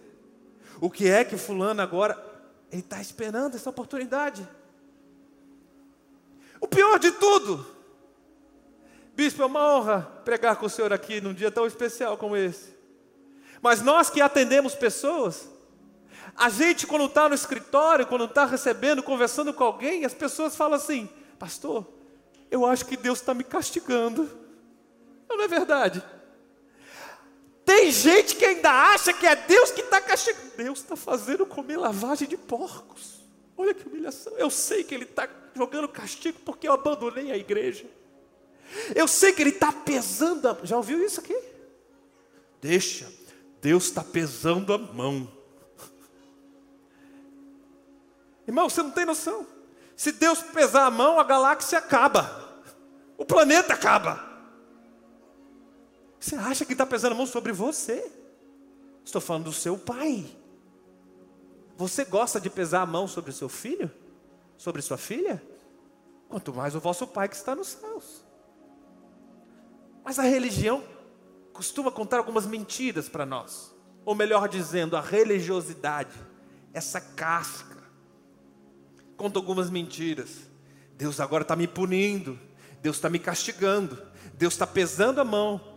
O 0.80 0.90
que 0.90 1.08
é 1.08 1.24
que 1.24 1.36
fulano 1.36 1.80
agora 1.80 2.16
ele 2.70 2.82
está 2.82 3.00
esperando 3.00 3.54
essa 3.54 3.70
oportunidade? 3.70 4.46
O 6.60 6.66
pior 6.66 6.98
de 6.98 7.12
tudo, 7.12 7.66
bispo, 9.14 9.42
é 9.42 9.46
uma 9.46 9.76
honra 9.76 10.02
pregar 10.24 10.56
com 10.56 10.66
o 10.66 10.70
senhor 10.70 10.92
aqui 10.92 11.20
num 11.20 11.34
dia 11.34 11.50
tão 11.50 11.66
especial 11.66 12.16
como 12.16 12.36
esse. 12.36 12.74
Mas 13.62 13.82
nós 13.82 14.10
que 14.10 14.20
atendemos 14.20 14.74
pessoas, 14.74 15.48
a 16.36 16.48
gente 16.48 16.86
quando 16.86 17.06
está 17.06 17.28
no 17.28 17.34
escritório, 17.34 18.06
quando 18.06 18.24
está 18.24 18.44
recebendo, 18.44 19.02
conversando 19.02 19.52
com 19.52 19.64
alguém, 19.64 20.04
as 20.04 20.14
pessoas 20.14 20.56
falam 20.56 20.76
assim, 20.76 21.08
pastor, 21.38 21.86
eu 22.50 22.66
acho 22.66 22.84
que 22.86 22.96
Deus 22.96 23.20
está 23.20 23.32
me 23.32 23.44
castigando. 23.44 24.28
Não 25.28 25.42
é 25.42 25.48
verdade? 25.48 26.02
Tem 27.64 27.90
gente 27.90 28.36
que 28.36 28.44
ainda 28.44 28.70
acha 28.70 29.12
que 29.12 29.26
é 29.26 29.34
Deus 29.34 29.72
que 29.72 29.80
está 29.80 30.00
castigando. 30.00 30.52
Deus 30.56 30.78
está 30.78 30.94
fazendo 30.94 31.44
comer 31.44 31.76
lavagem 31.76 32.28
de 32.28 32.36
porcos. 32.36 33.20
Olha 33.56 33.74
que 33.74 33.88
humilhação. 33.88 34.32
Eu 34.36 34.50
sei 34.50 34.84
que 34.84 34.94
Ele 34.94 35.04
está 35.04 35.28
jogando 35.54 35.88
castigo 35.88 36.38
porque 36.44 36.68
eu 36.68 36.72
abandonei 36.72 37.32
a 37.32 37.36
igreja. 37.36 37.86
Eu 38.94 39.08
sei 39.08 39.32
que 39.32 39.42
Ele 39.42 39.50
está 39.50 39.72
pesando. 39.72 40.48
A... 40.48 40.58
Já 40.62 40.76
ouviu 40.76 41.04
isso 41.04 41.20
aqui? 41.20 41.36
Deixa. 42.60 43.12
Deus 43.60 43.86
está 43.86 44.04
pesando 44.04 44.72
a 44.72 44.78
mão. 44.78 45.30
Irmão, 48.46 48.68
você 48.68 48.82
não 48.82 48.92
tem 48.92 49.04
noção. 49.04 49.44
Se 49.96 50.12
Deus 50.12 50.40
pesar 50.40 50.86
a 50.86 50.90
mão, 50.90 51.18
a 51.18 51.24
galáxia 51.24 51.78
acaba. 51.78 52.62
O 53.18 53.24
planeta 53.24 53.72
acaba. 53.72 54.25
Você 56.26 56.34
acha 56.34 56.64
que 56.64 56.72
está 56.72 56.84
pesando 56.84 57.12
a 57.12 57.14
mão 57.14 57.24
sobre 57.24 57.52
você? 57.52 58.10
Estou 59.04 59.20
falando 59.20 59.44
do 59.44 59.52
seu 59.52 59.78
pai. 59.78 60.26
Você 61.76 62.04
gosta 62.04 62.40
de 62.40 62.50
pesar 62.50 62.80
a 62.80 62.86
mão 62.86 63.06
sobre 63.06 63.30
o 63.30 63.32
seu 63.32 63.48
filho? 63.48 63.88
Sobre 64.56 64.82
sua 64.82 64.96
filha? 64.96 65.40
Quanto 66.28 66.52
mais 66.52 66.74
o 66.74 66.80
vosso 66.80 67.06
pai 67.06 67.28
que 67.28 67.36
está 67.36 67.54
nos 67.54 67.68
céus. 67.68 68.24
Mas 70.04 70.18
a 70.18 70.24
religião 70.24 70.82
costuma 71.52 71.92
contar 71.92 72.16
algumas 72.16 72.44
mentiras 72.44 73.08
para 73.08 73.24
nós. 73.24 73.72
Ou 74.04 74.12
melhor 74.12 74.48
dizendo, 74.48 74.96
a 74.96 75.00
religiosidade, 75.00 76.18
essa 76.74 77.00
casca, 77.00 77.84
conta 79.16 79.38
algumas 79.38 79.70
mentiras. 79.70 80.50
Deus 80.96 81.20
agora 81.20 81.42
está 81.42 81.54
me 81.54 81.68
punindo, 81.68 82.36
Deus 82.82 82.96
está 82.96 83.08
me 83.08 83.20
castigando, 83.20 83.96
Deus 84.34 84.54
está 84.54 84.66
pesando 84.66 85.20
a 85.20 85.24
mão 85.24 85.75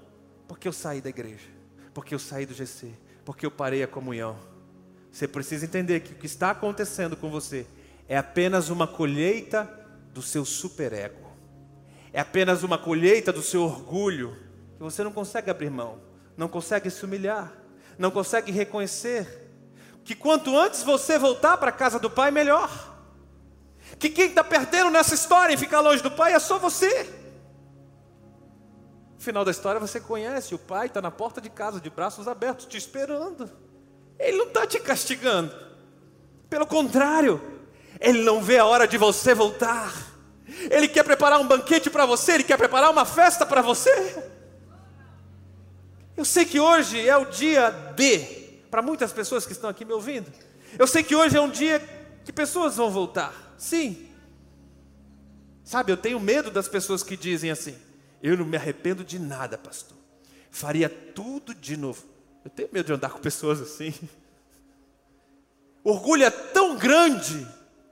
porque 0.49 0.67
eu 0.67 0.73
saí 0.73 0.99
da 0.99 1.09
igreja, 1.09 1.47
porque 1.93 2.15
eu 2.15 2.17
saí 2.17 2.43
do 2.43 2.55
GC, 2.55 2.91
porque 3.23 3.45
eu 3.45 3.51
parei 3.51 3.83
a 3.83 3.87
comunhão. 3.87 4.35
Você 5.11 5.27
precisa 5.27 5.63
entender 5.63 5.99
que 5.99 6.13
o 6.13 6.15
que 6.15 6.25
está 6.25 6.49
acontecendo 6.49 7.15
com 7.15 7.29
você 7.29 7.67
é 8.07 8.17
apenas 8.17 8.69
uma 8.69 8.87
colheita 8.87 9.69
do 10.11 10.23
seu 10.23 10.43
superego. 10.43 11.29
É 12.11 12.19
apenas 12.19 12.63
uma 12.63 12.79
colheita 12.79 13.31
do 13.31 13.43
seu 13.43 13.61
orgulho, 13.61 14.35
que 14.75 14.81
você 14.81 15.03
não 15.03 15.11
consegue 15.11 15.51
abrir 15.51 15.69
mão, 15.69 16.01
não 16.35 16.47
consegue 16.47 16.89
se 16.89 17.05
humilhar, 17.05 17.53
não 17.95 18.09
consegue 18.09 18.51
reconhecer 18.51 19.51
que 20.03 20.15
quanto 20.15 20.57
antes 20.57 20.81
você 20.81 21.19
voltar 21.19 21.57
para 21.57 21.69
a 21.69 21.73
casa 21.73 21.99
do 21.99 22.09
Pai, 22.09 22.31
melhor. 22.31 22.97
Que 23.99 24.09
quem 24.09 24.29
está 24.29 24.43
perdendo 24.43 24.89
nessa 24.89 25.13
história 25.13 25.53
em 25.53 25.57
ficar 25.57 25.81
longe 25.81 26.01
do 26.01 26.09
Pai 26.09 26.33
é 26.33 26.39
só 26.39 26.57
você. 26.57 27.18
No 29.19 29.23
final 29.25 29.43
da 29.43 29.51
história 29.51 29.81
você 29.81 29.99
conhece, 29.99 30.55
o 30.55 30.57
pai 30.57 30.87
está 30.87 31.01
na 31.01 31.11
porta 31.11 31.41
de 31.41 31.49
casa, 31.49 31.81
de 31.81 31.89
braços 31.89 32.25
abertos, 32.25 32.65
te 32.65 32.77
esperando. 32.77 33.51
Ele 34.17 34.37
não 34.37 34.47
está 34.47 34.65
te 34.65 34.79
castigando. 34.79 35.53
Pelo 36.49 36.65
contrário, 36.65 37.41
ele 37.99 38.21
não 38.21 38.41
vê 38.41 38.59
a 38.59 38.65
hora 38.65 38.87
de 38.87 38.97
você 38.97 39.33
voltar. 39.33 39.93
Ele 40.71 40.87
quer 40.87 41.03
preparar 41.03 41.37
um 41.37 41.45
banquete 41.45 41.89
para 41.89 42.05
você, 42.05 42.35
ele 42.35 42.45
quer 42.45 42.55
preparar 42.55 42.89
uma 42.89 43.03
festa 43.03 43.45
para 43.45 43.61
você. 43.61 44.23
Eu 46.15 46.23
sei 46.23 46.45
que 46.45 46.57
hoje 46.57 47.05
é 47.05 47.17
o 47.17 47.25
dia 47.25 47.71
D 47.97 48.19
para 48.71 48.81
muitas 48.81 49.11
pessoas 49.11 49.45
que 49.45 49.51
estão 49.51 49.69
aqui 49.69 49.83
me 49.83 49.91
ouvindo. 49.91 50.31
Eu 50.77 50.87
sei 50.87 51.03
que 51.03 51.13
hoje 51.13 51.35
é 51.35 51.41
um 51.41 51.49
dia 51.49 51.81
que 52.23 52.31
pessoas 52.31 52.77
vão 52.77 52.89
voltar. 52.89 53.33
Sim. 53.57 54.09
Sabe, 55.61 55.91
eu 55.91 55.97
tenho 55.97 56.21
medo 56.21 56.49
das 56.49 56.69
pessoas 56.69 57.03
que 57.03 57.17
dizem 57.17 57.51
assim: 57.51 57.75
eu 58.21 58.37
não 58.37 58.45
me 58.45 58.57
arrependo 58.57 59.03
de 59.03 59.17
nada, 59.19 59.57
pastor. 59.57 59.97
Faria 60.51 60.89
tudo 60.89 61.53
de 61.53 61.77
novo. 61.77 62.03
Eu 62.43 62.49
tenho 62.49 62.69
medo 62.71 62.85
de 62.85 62.93
andar 62.93 63.11
com 63.11 63.19
pessoas 63.19 63.61
assim. 63.61 63.93
Orgulho 65.83 66.23
é 66.23 66.29
tão 66.29 66.77
grande, 66.77 67.47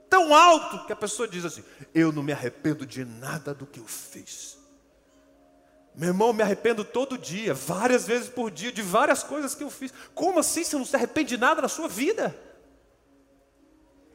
tão 0.08 0.34
alto, 0.34 0.86
que 0.86 0.92
a 0.92 0.96
pessoa 0.96 1.28
diz 1.28 1.44
assim: 1.44 1.64
Eu 1.94 2.12
não 2.12 2.22
me 2.22 2.32
arrependo 2.32 2.84
de 2.84 3.04
nada 3.04 3.54
do 3.54 3.66
que 3.66 3.80
eu 3.80 3.86
fiz. 3.86 4.58
Meu 5.94 6.10
irmão, 6.10 6.28
eu 6.28 6.34
me 6.34 6.42
arrependo 6.42 6.84
todo 6.84 7.18
dia, 7.18 7.52
várias 7.52 8.06
vezes 8.06 8.28
por 8.28 8.50
dia, 8.50 8.70
de 8.70 8.82
várias 8.82 9.22
coisas 9.22 9.54
que 9.54 9.64
eu 9.64 9.70
fiz. 9.70 9.92
Como 10.14 10.38
assim 10.38 10.62
você 10.62 10.76
não 10.76 10.84
se 10.84 10.94
arrepende 10.94 11.30
de 11.30 11.36
nada 11.36 11.60
na 11.60 11.68
sua 11.68 11.88
vida? 11.88 12.38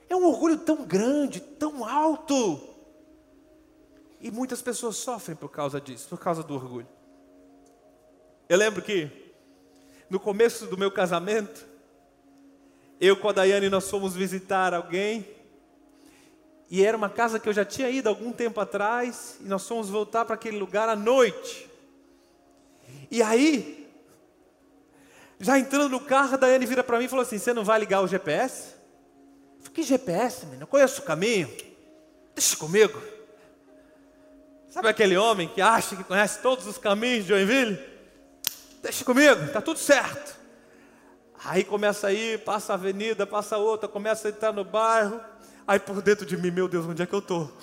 É 0.08 0.16
um 0.16 0.26
orgulho 0.26 0.58
tão 0.58 0.86
grande, 0.86 1.40
tão 1.40 1.84
alto. 1.84 2.73
E 4.24 4.32
muitas 4.32 4.62
pessoas 4.62 4.96
sofrem 4.96 5.36
por 5.36 5.50
causa 5.50 5.82
disso, 5.82 6.08
por 6.08 6.18
causa 6.18 6.42
do 6.42 6.56
orgulho. 6.56 6.88
Eu 8.48 8.58
lembro 8.58 8.82
que, 8.82 9.12
no 10.10 10.18
começo 10.18 10.66
do 10.66 10.78
meu 10.78 10.90
casamento, 10.90 11.66
eu 13.02 13.18
com 13.18 13.28
a 13.28 13.34
Daiane 13.34 13.70
nós 13.70 13.90
fomos 13.90 14.16
visitar 14.16 14.74
alguém, 14.74 15.28
e 16.70 16.86
era 16.86 16.96
uma 16.96 17.10
casa 17.10 17.38
que 17.38 17.50
eu 17.50 17.54
já 17.54 17.66
tinha 17.66 17.90
ido 17.90 18.08
algum 18.08 18.32
tempo 18.32 18.62
atrás, 18.62 19.40
e 19.42 19.44
nós 19.44 19.68
fomos 19.68 19.90
voltar 19.90 20.24
para 20.24 20.36
aquele 20.36 20.58
lugar 20.58 20.88
à 20.88 20.96
noite. 20.96 21.70
E 23.12 23.22
aí, 23.22 23.94
já 25.38 25.60
entrando 25.60 25.90
no 25.90 26.00
carro, 26.00 26.36
a 26.36 26.38
Daiane 26.38 26.66
vira 26.66 26.82
para 26.82 26.98
mim 26.98 27.06
e 27.06 27.10
falou 27.10 27.24
assim: 27.24 27.38
Você 27.38 27.52
não 27.52 27.66
vai 27.66 27.78
ligar 27.78 28.02
o 28.02 28.08
GPS? 28.08 28.70
Eu 29.58 29.64
falei, 29.64 29.74
que 29.74 29.84
GPS, 29.84 30.46
menino? 30.46 30.64
Eu 30.64 30.68
conheço 30.68 31.02
o 31.02 31.04
caminho. 31.04 31.54
Deixa 32.34 32.56
comigo. 32.56 33.13
Sabe 34.74 34.88
aquele 34.88 35.16
homem 35.16 35.48
que 35.48 35.62
acha 35.62 35.96
que 35.96 36.04
conhece 36.04 36.40
todos 36.40 36.66
os 36.66 36.80
caminhos 36.80 37.26
de 37.26 37.30
Joinville? 37.30 37.80
Deixa 38.82 39.06
comigo, 39.06 39.44
está 39.44 39.62
tudo 39.62 39.78
certo. 39.78 40.36
Aí 41.46 41.64
começa 41.64 42.08
a 42.08 42.12
ir, 42.12 42.40
passa 42.40 42.74
a 42.74 42.76
avenida, 42.76 43.28
passa 43.28 43.56
outra, 43.56 43.88
começa 43.88 44.28
a 44.28 44.32
entrar 44.32 44.52
no 44.52 44.64
bairro. 44.64 45.22
Aí 45.68 45.78
por 45.78 46.02
dentro 46.02 46.26
de 46.26 46.36
mim, 46.36 46.50
meu 46.50 46.68
Deus, 46.68 46.88
onde 46.88 47.04
é 47.04 47.06
que 47.06 47.14
eu 47.14 47.20
estou? 47.20 47.56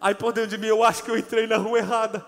Aí 0.00 0.14
por 0.14 0.32
dentro 0.32 0.48
de 0.48 0.56
mim, 0.56 0.68
eu 0.68 0.82
acho 0.82 1.02
que 1.02 1.10
eu 1.10 1.18
entrei 1.18 1.46
na 1.46 1.58
rua 1.58 1.76
errada. 1.76 2.24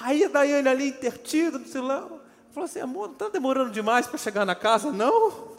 Aí 0.00 0.24
a 0.24 0.28
Daiane 0.28 0.68
ali 0.68 0.88
intertida 0.88 1.58
no 1.58 1.66
celular, 1.66 2.08
falou 2.50 2.64
assim: 2.64 2.80
amor, 2.80 3.08
não 3.08 3.12
está 3.12 3.28
demorando 3.28 3.70
demais 3.70 4.06
para 4.06 4.16
chegar 4.16 4.46
na 4.46 4.54
casa, 4.54 4.90
não? 4.90 5.50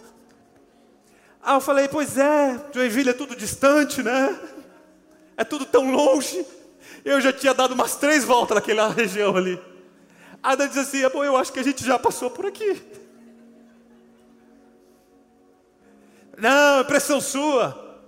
Aí 1.40 1.54
eu 1.54 1.62
falei: 1.62 1.88
pois 1.88 2.18
é, 2.18 2.60
Joinville 2.74 3.12
é 3.12 3.14
tudo 3.14 3.36
distante, 3.36 4.02
né? 4.02 4.40
É 5.38 5.44
tudo 5.44 5.66
tão 5.66 5.92
longe. 5.92 6.46
Eu 7.04 7.20
já 7.20 7.34
tinha 7.34 7.54
dado 7.54 7.74
umas 7.74 7.96
três 7.96 8.24
voltas 8.24 8.56
naquela 8.56 8.90
região 8.94 9.36
ali. 9.36 9.60
Ada 10.42 10.68
diz 10.68 10.78
assim: 10.78 11.08
bom, 11.10 11.24
eu 11.24 11.36
acho 11.36 11.52
que 11.52 11.60
a 11.60 11.64
gente 11.64 11.84
já 11.86 11.98
passou 11.98 12.30
por 12.30 12.46
aqui. 12.46 12.82
Não, 16.38 16.80
é 16.80 16.84
pressão 16.84 17.22
sua. 17.22 18.00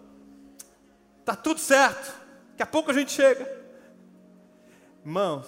Tá 1.23 1.35
tudo 1.35 1.59
certo. 1.59 2.13
Daqui 2.51 2.63
a 2.63 2.65
pouco 2.65 2.91
a 2.91 2.93
gente 2.93 3.11
chega. 3.11 3.47
Irmãos, 5.05 5.45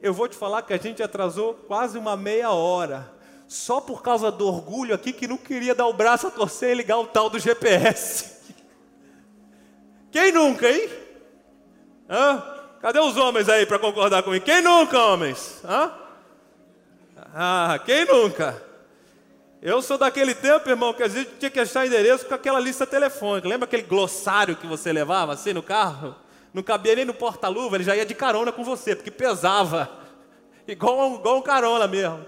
eu 0.00 0.12
vou 0.12 0.28
te 0.28 0.36
falar 0.36 0.62
que 0.62 0.72
a 0.72 0.76
gente 0.76 1.02
atrasou 1.02 1.54
quase 1.54 1.98
uma 1.98 2.16
meia 2.16 2.50
hora. 2.50 3.12
Só 3.48 3.80
por 3.80 4.02
causa 4.02 4.30
do 4.30 4.46
orgulho 4.46 4.94
aqui 4.94 5.12
que 5.12 5.26
não 5.26 5.36
queria 5.36 5.74
dar 5.74 5.86
o 5.86 5.92
braço 5.92 6.26
a 6.26 6.30
torcer 6.30 6.70
e 6.70 6.74
ligar 6.74 6.98
o 6.98 7.06
tal 7.06 7.30
do 7.30 7.38
GPS. 7.38 8.35
Quem 10.16 10.32
nunca, 10.32 10.70
hein? 10.70 10.88
Hã? 12.08 12.42
Cadê 12.80 12.98
os 13.00 13.18
homens 13.18 13.50
aí 13.50 13.66
para 13.66 13.78
concordar 13.78 14.22
comigo? 14.22 14.46
Quem 14.46 14.62
nunca, 14.62 14.98
homens? 14.98 15.60
Hã? 15.62 15.92
Ah, 17.34 17.78
quem 17.84 18.06
nunca? 18.06 18.62
Eu 19.60 19.82
sou 19.82 19.98
daquele 19.98 20.34
tempo, 20.34 20.70
irmão, 20.70 20.94
que 20.94 21.02
a 21.02 21.08
gente 21.08 21.32
tinha 21.38 21.50
que 21.50 21.60
achar 21.60 21.86
endereço 21.86 22.24
com 22.24 22.32
aquela 22.32 22.58
lista 22.58 22.86
telefônica. 22.86 23.46
Lembra 23.46 23.66
aquele 23.66 23.82
glossário 23.82 24.56
que 24.56 24.66
você 24.66 24.90
levava 24.90 25.34
assim 25.34 25.52
no 25.52 25.62
carro? 25.62 26.16
Não 26.54 26.62
cabia 26.62 26.96
nem 26.96 27.04
no 27.04 27.12
porta-luva, 27.12 27.76
ele 27.76 27.84
já 27.84 27.94
ia 27.94 28.06
de 28.06 28.14
carona 28.14 28.50
com 28.50 28.64
você, 28.64 28.96
porque 28.96 29.10
pesava. 29.10 29.90
Igual, 30.66 31.16
igual 31.16 31.36
um 31.36 31.42
carona 31.42 31.86
mesmo. 31.86 32.24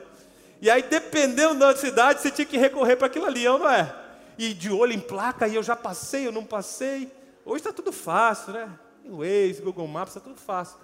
E 0.61 0.69
aí, 0.71 0.83
dependendo 0.83 1.55
da 1.55 1.75
cidade, 1.75 2.21
você 2.21 2.31
tinha 2.31 2.45
que 2.45 2.59
recorrer 2.59 2.97
para 2.97 3.07
aquilo 3.07 3.25
ali, 3.25 3.45
não 3.45 3.67
é? 3.67 3.95
E 4.37 4.53
de 4.53 4.71
olho 4.71 4.93
em 4.93 5.01
placa, 5.01 5.49
e 5.49 5.55
eu 5.55 5.63
já 5.63 5.75
passei, 5.75 6.27
eu 6.27 6.33
não 6.33 6.45
passei. 6.45 7.17
Hoje 7.49 7.61
está 7.61 7.73
tudo 7.73 7.93
fácil, 7.93 8.53
né? 8.53 8.69
O 9.07 9.21
Waze, 9.21 9.63
Google 9.63 9.89
Maps, 9.89 10.15
está 10.15 10.21
tudo 10.21 10.39
fácil. 10.39 10.77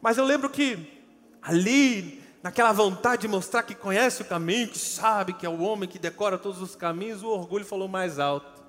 Mas 0.00 0.18
eu 0.18 0.24
lembro 0.24 0.50
que 0.50 1.00
ali, 1.40 2.24
naquela 2.42 2.72
vontade 2.72 3.22
de 3.22 3.28
mostrar 3.28 3.62
que 3.62 3.72
conhece 3.72 4.20
o 4.20 4.24
caminho, 4.24 4.66
que 4.66 4.80
sabe 4.80 5.32
que 5.32 5.46
é 5.46 5.48
o 5.48 5.60
homem 5.60 5.88
que 5.88 5.96
decora 5.96 6.36
todos 6.36 6.60
os 6.60 6.74
caminhos, 6.74 7.22
o 7.22 7.28
orgulho 7.28 7.64
falou 7.64 7.86
mais 7.86 8.18
alto. 8.18 8.64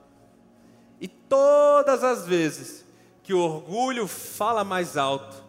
E 1.02 1.08
todas 1.08 2.04
as 2.04 2.28
vezes 2.28 2.86
que 3.24 3.34
o 3.34 3.40
orgulho 3.40 4.06
fala 4.06 4.64
mais 4.64 4.96
alto, 4.96 5.44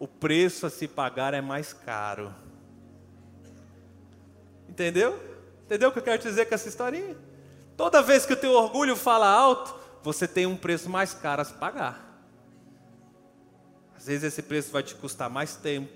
o 0.00 0.08
preço 0.08 0.66
a 0.66 0.70
se 0.70 0.88
pagar 0.88 1.32
é 1.32 1.40
mais 1.40 1.72
caro. 1.72 2.34
Entendeu? 4.68 5.16
Entendeu 5.64 5.90
o 5.90 5.92
que 5.92 6.00
eu 6.00 6.02
quero 6.02 6.20
dizer 6.20 6.46
com 6.46 6.56
essa 6.56 6.68
historinha? 6.68 7.16
Toda 7.76 8.02
vez 8.02 8.26
que 8.26 8.32
o 8.32 8.36
teu 8.36 8.50
orgulho 8.50 8.96
fala 8.96 9.28
alto, 9.28 9.78
você 10.08 10.26
tem 10.26 10.46
um 10.46 10.56
preço 10.56 10.88
mais 10.88 11.12
caro 11.12 11.42
a 11.42 11.44
se 11.44 11.52
pagar. 11.52 12.02
Às 13.94 14.06
vezes 14.06 14.24
esse 14.24 14.40
preço 14.40 14.72
vai 14.72 14.82
te 14.82 14.94
custar 14.94 15.28
mais 15.28 15.56
tempo, 15.56 15.92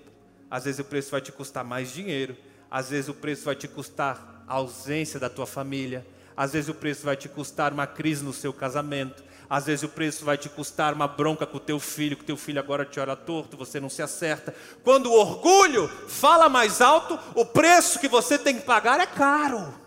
às 0.51 0.65
vezes 0.65 0.79
o 0.79 0.83
preço 0.83 1.09
vai 1.09 1.19
te 1.19 1.31
custar 1.31 1.63
mais 1.63 1.91
dinheiro, 1.91 2.37
às 2.69 2.91
vezes 2.91 3.09
o 3.09 3.13
preço 3.15 3.43
vai 3.43 3.55
te 3.55 3.67
custar 3.67 4.43
a 4.47 4.53
ausência 4.53 5.19
da 5.19 5.31
tua 5.31 5.47
família, 5.47 6.05
às 6.37 6.53
vezes 6.53 6.69
o 6.69 6.75
preço 6.75 7.03
vai 7.03 7.15
te 7.15 7.27
custar 7.27 7.73
uma 7.73 7.87
crise 7.87 8.23
no 8.23 8.31
seu 8.31 8.53
casamento, 8.53 9.23
às 9.49 9.65
vezes 9.65 9.81
o 9.81 9.89
preço 9.89 10.23
vai 10.23 10.37
te 10.37 10.47
custar 10.47 10.93
uma 10.93 11.07
bronca 11.07 11.47
com 11.47 11.57
o 11.57 11.59
teu 11.59 11.79
filho, 11.79 12.15
que 12.15 12.23
teu 12.23 12.37
filho 12.37 12.59
agora 12.59 12.85
te 12.85 12.99
olha 12.99 13.15
torto, 13.15 13.57
você 13.57 13.79
não 13.79 13.89
se 13.89 14.03
acerta. 14.03 14.53
Quando 14.83 15.07
o 15.07 15.19
orgulho 15.19 15.87
fala 16.07 16.47
mais 16.47 16.81
alto, 16.81 17.17
o 17.33 17.43
preço 17.43 17.99
que 17.99 18.07
você 18.07 18.37
tem 18.37 18.59
que 18.59 18.65
pagar 18.65 18.99
é 18.99 19.07
caro. 19.07 19.81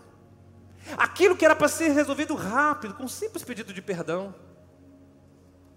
Aquilo 0.95 1.35
que 1.35 1.43
era 1.43 1.55
para 1.55 1.67
ser 1.67 1.89
resolvido 1.89 2.35
rápido, 2.35 2.93
com 2.93 3.03
um 3.03 3.07
simples 3.07 3.43
pedido 3.43 3.73
de 3.73 3.81
perdão. 3.81 4.33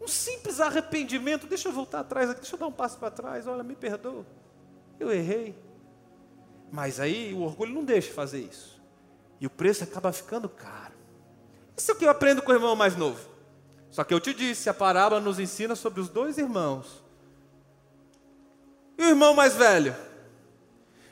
Um 0.01 0.07
simples 0.07 0.61
arrependimento. 0.61 1.46
Deixa 1.46 1.68
eu 1.68 1.73
voltar 1.73 2.01
atrás 2.01 2.31
aqui, 2.31 2.40
deixa 2.40 2.55
eu 2.55 2.61
dar 2.61 2.66
um 2.66 2.73
passo 2.73 2.99
para 2.99 3.11
trás. 3.11 3.46
Olha, 3.46 3.62
me 3.62 3.75
perdoa. 3.75 4.25
Eu 4.99 5.11
errei. 5.11 5.55
Mas 6.70 7.01
aí 7.01 7.35
o 7.35 7.40
orgulho 7.40 7.75
não 7.75 7.85
deixa 7.85 8.12
fazer 8.12 8.40
isso. 8.40 8.81
E 9.40 9.46
o 9.46 9.51
preço 9.51 9.83
acaba 9.83 10.12
ficando 10.12 10.49
caro. 10.49 10.94
Isso 11.77 11.90
é 11.90 11.94
o 11.94 11.96
que 11.96 12.05
eu 12.05 12.11
aprendo 12.11 12.42
com 12.42 12.53
o 12.53 12.55
irmão 12.55 12.77
mais 12.77 12.96
novo. 12.96 13.29
Só 13.90 14.05
que 14.05 14.14
eu 14.14 14.20
te 14.20 14.33
disse, 14.33 14.68
a 14.68 14.75
parábola 14.75 15.20
nos 15.20 15.38
ensina 15.38 15.75
sobre 15.75 16.01
os 16.01 16.09
dois 16.09 16.38
irmãos. 16.38 17.03
E 18.96 19.03
o 19.03 19.09
irmão 19.09 19.35
mais 19.35 19.55
velho? 19.55 19.96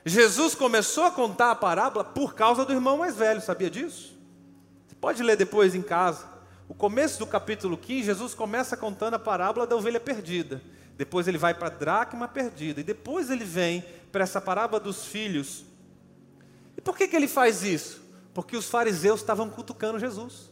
Jesus 0.09 0.55
começou 0.55 1.05
a 1.05 1.11
contar 1.11 1.51
a 1.51 1.55
parábola 1.55 2.05
por 2.05 2.35
causa 2.35 2.65
do 2.65 2.73
irmão 2.73 2.99
mais 2.99 3.17
velho, 3.17 3.41
sabia 3.41 3.69
disso? 3.69 4.17
Você 4.87 4.95
pode 4.95 5.23
ler 5.23 5.37
depois 5.37 5.75
em 5.75 5.83
casa. 5.83 6.27
O 6.69 6.75
começo 6.75 7.19
do 7.19 7.27
capítulo 7.27 7.77
15, 7.77 8.05
Jesus 8.05 8.35
começa 8.35 8.77
contando 8.77 9.15
a 9.15 9.19
parábola 9.19 9.67
da 9.67 9.75
ovelha 9.75 9.99
perdida. 9.99 10.63
Depois 10.97 11.27
ele 11.27 11.39
vai 11.39 11.55
para 11.55 11.69
a 11.69 11.71
dracma 11.71 12.29
perdida. 12.29 12.81
E 12.81 12.85
depois 12.85 13.31
ele 13.31 13.45
vem 13.45 13.85
para 14.13 14.23
essa 14.23 14.41
parábola 14.41 14.79
dos 14.79 15.05
filhos. 15.07 15.65
E 16.77 16.81
por 16.81 16.97
que, 16.97 17.09
que 17.09 17.17
ele 17.17 17.29
faz 17.29 17.63
isso? 17.63 18.01
Porque 18.35 18.57
os 18.57 18.69
fariseus 18.69 19.21
estavam 19.21 19.49
cutucando 19.49 19.99
Jesus. 19.99 20.51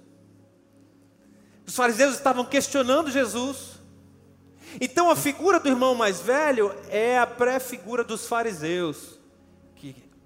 Os 1.67 1.77
fariseus 1.77 2.15
estavam 2.15 2.45
questionando 2.45 3.11
Jesus. 3.11 3.77
Então 4.81 5.11
a 5.11 5.17
figura 5.17 5.61
do 5.61 5.69
irmão 5.69 5.95
mais 5.95 6.21
velho 6.21 6.75
é 6.89 7.19
a 7.19 7.27
pré-figura 7.27 8.03
dos 8.03 8.27
fariseus 8.27 9.17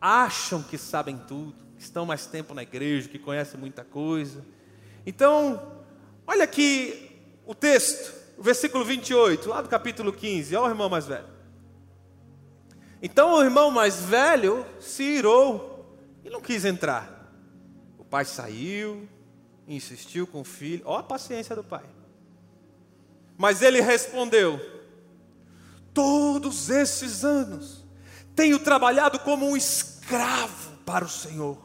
acham 0.01 0.63
que 0.63 0.79
sabem 0.79 1.19
tudo, 1.19 1.55
que 1.77 1.83
estão 1.83 2.07
mais 2.07 2.27
tempo 2.27 2.55
na 2.55 2.63
igreja, 2.63 3.09
que 3.09 3.19
conhecem 3.19 3.59
muita 3.61 3.85
coisa. 3.85 4.45
Então, 5.05 5.83
olha 6.27 6.45
aqui 6.45 7.11
o 7.47 7.55
texto, 7.55 8.15
o 8.39 8.43
versículo 8.43 8.85
28, 8.85 9.49
lá 9.49 9.61
do 9.61 9.69
capítulo 9.69 10.13
15, 10.13 10.57
olha 10.57 10.67
o 10.67 10.71
irmão 10.71 10.89
mais 10.89 11.07
velho. 11.07 11.41
Então 13.03 13.35
o 13.35 13.43
irmão 13.43 13.71
mais 13.71 14.01
velho 14.01 14.67
se 14.79 15.03
irou 15.03 15.99
e 16.25 16.29
não 16.29 16.41
quis 16.41 16.65
entrar. 16.65 17.33
O 17.99 18.05
pai 18.05 18.25
saiu, 18.25 19.09
insistiu 19.67 20.27
com 20.27 20.43
o 20.43 20.45
filho, 20.45 20.83
olha 20.85 21.01
a 21.01 21.03
paciência 21.05 21.57
do 21.57 21.65
pai. 21.65 21.85
Mas 23.39 23.63
ele 23.63 23.81
respondeu: 23.81 24.61
Todos 25.95 26.69
esses 26.69 27.25
anos 27.25 27.80
tenho 28.41 28.59
trabalhado 28.59 29.19
como 29.19 29.51
um 29.51 29.55
escravo 29.55 30.73
para 30.87 31.05
o 31.05 31.09
Senhor, 31.11 31.59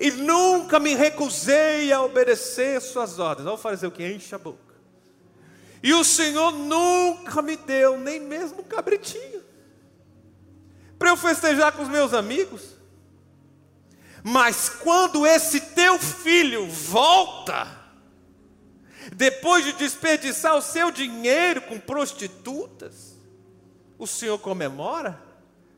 e 0.00 0.10
nunca 0.10 0.80
me 0.80 0.94
recusei 0.94 1.92
a 1.92 2.00
obedecer 2.00 2.80
suas 2.80 3.18
ordens. 3.18 3.46
Olha 3.46 3.56
o 3.56 3.58
fariseu 3.58 3.90
que 3.90 4.02
enche 4.02 4.34
a 4.34 4.38
boca. 4.38 4.74
E 5.82 5.92
o 5.92 6.02
Senhor 6.02 6.50
nunca 6.50 7.42
me 7.42 7.58
deu 7.58 7.98
nem 7.98 8.18
mesmo 8.18 8.60
um 8.60 8.64
cabritinho 8.64 9.42
para 10.98 11.10
eu 11.10 11.16
festejar 11.16 11.72
com 11.72 11.82
os 11.82 11.90
meus 11.90 12.14
amigos. 12.14 12.74
Mas 14.22 14.70
quando 14.70 15.26
esse 15.26 15.60
teu 15.60 15.98
filho 15.98 16.70
volta, 16.70 17.68
depois 19.14 19.62
de 19.62 19.74
desperdiçar 19.74 20.56
o 20.56 20.62
seu 20.62 20.90
dinheiro 20.90 21.60
com 21.60 21.78
prostitutas, 21.78 23.14
o 23.98 24.06
Senhor 24.06 24.38
comemora, 24.38 25.31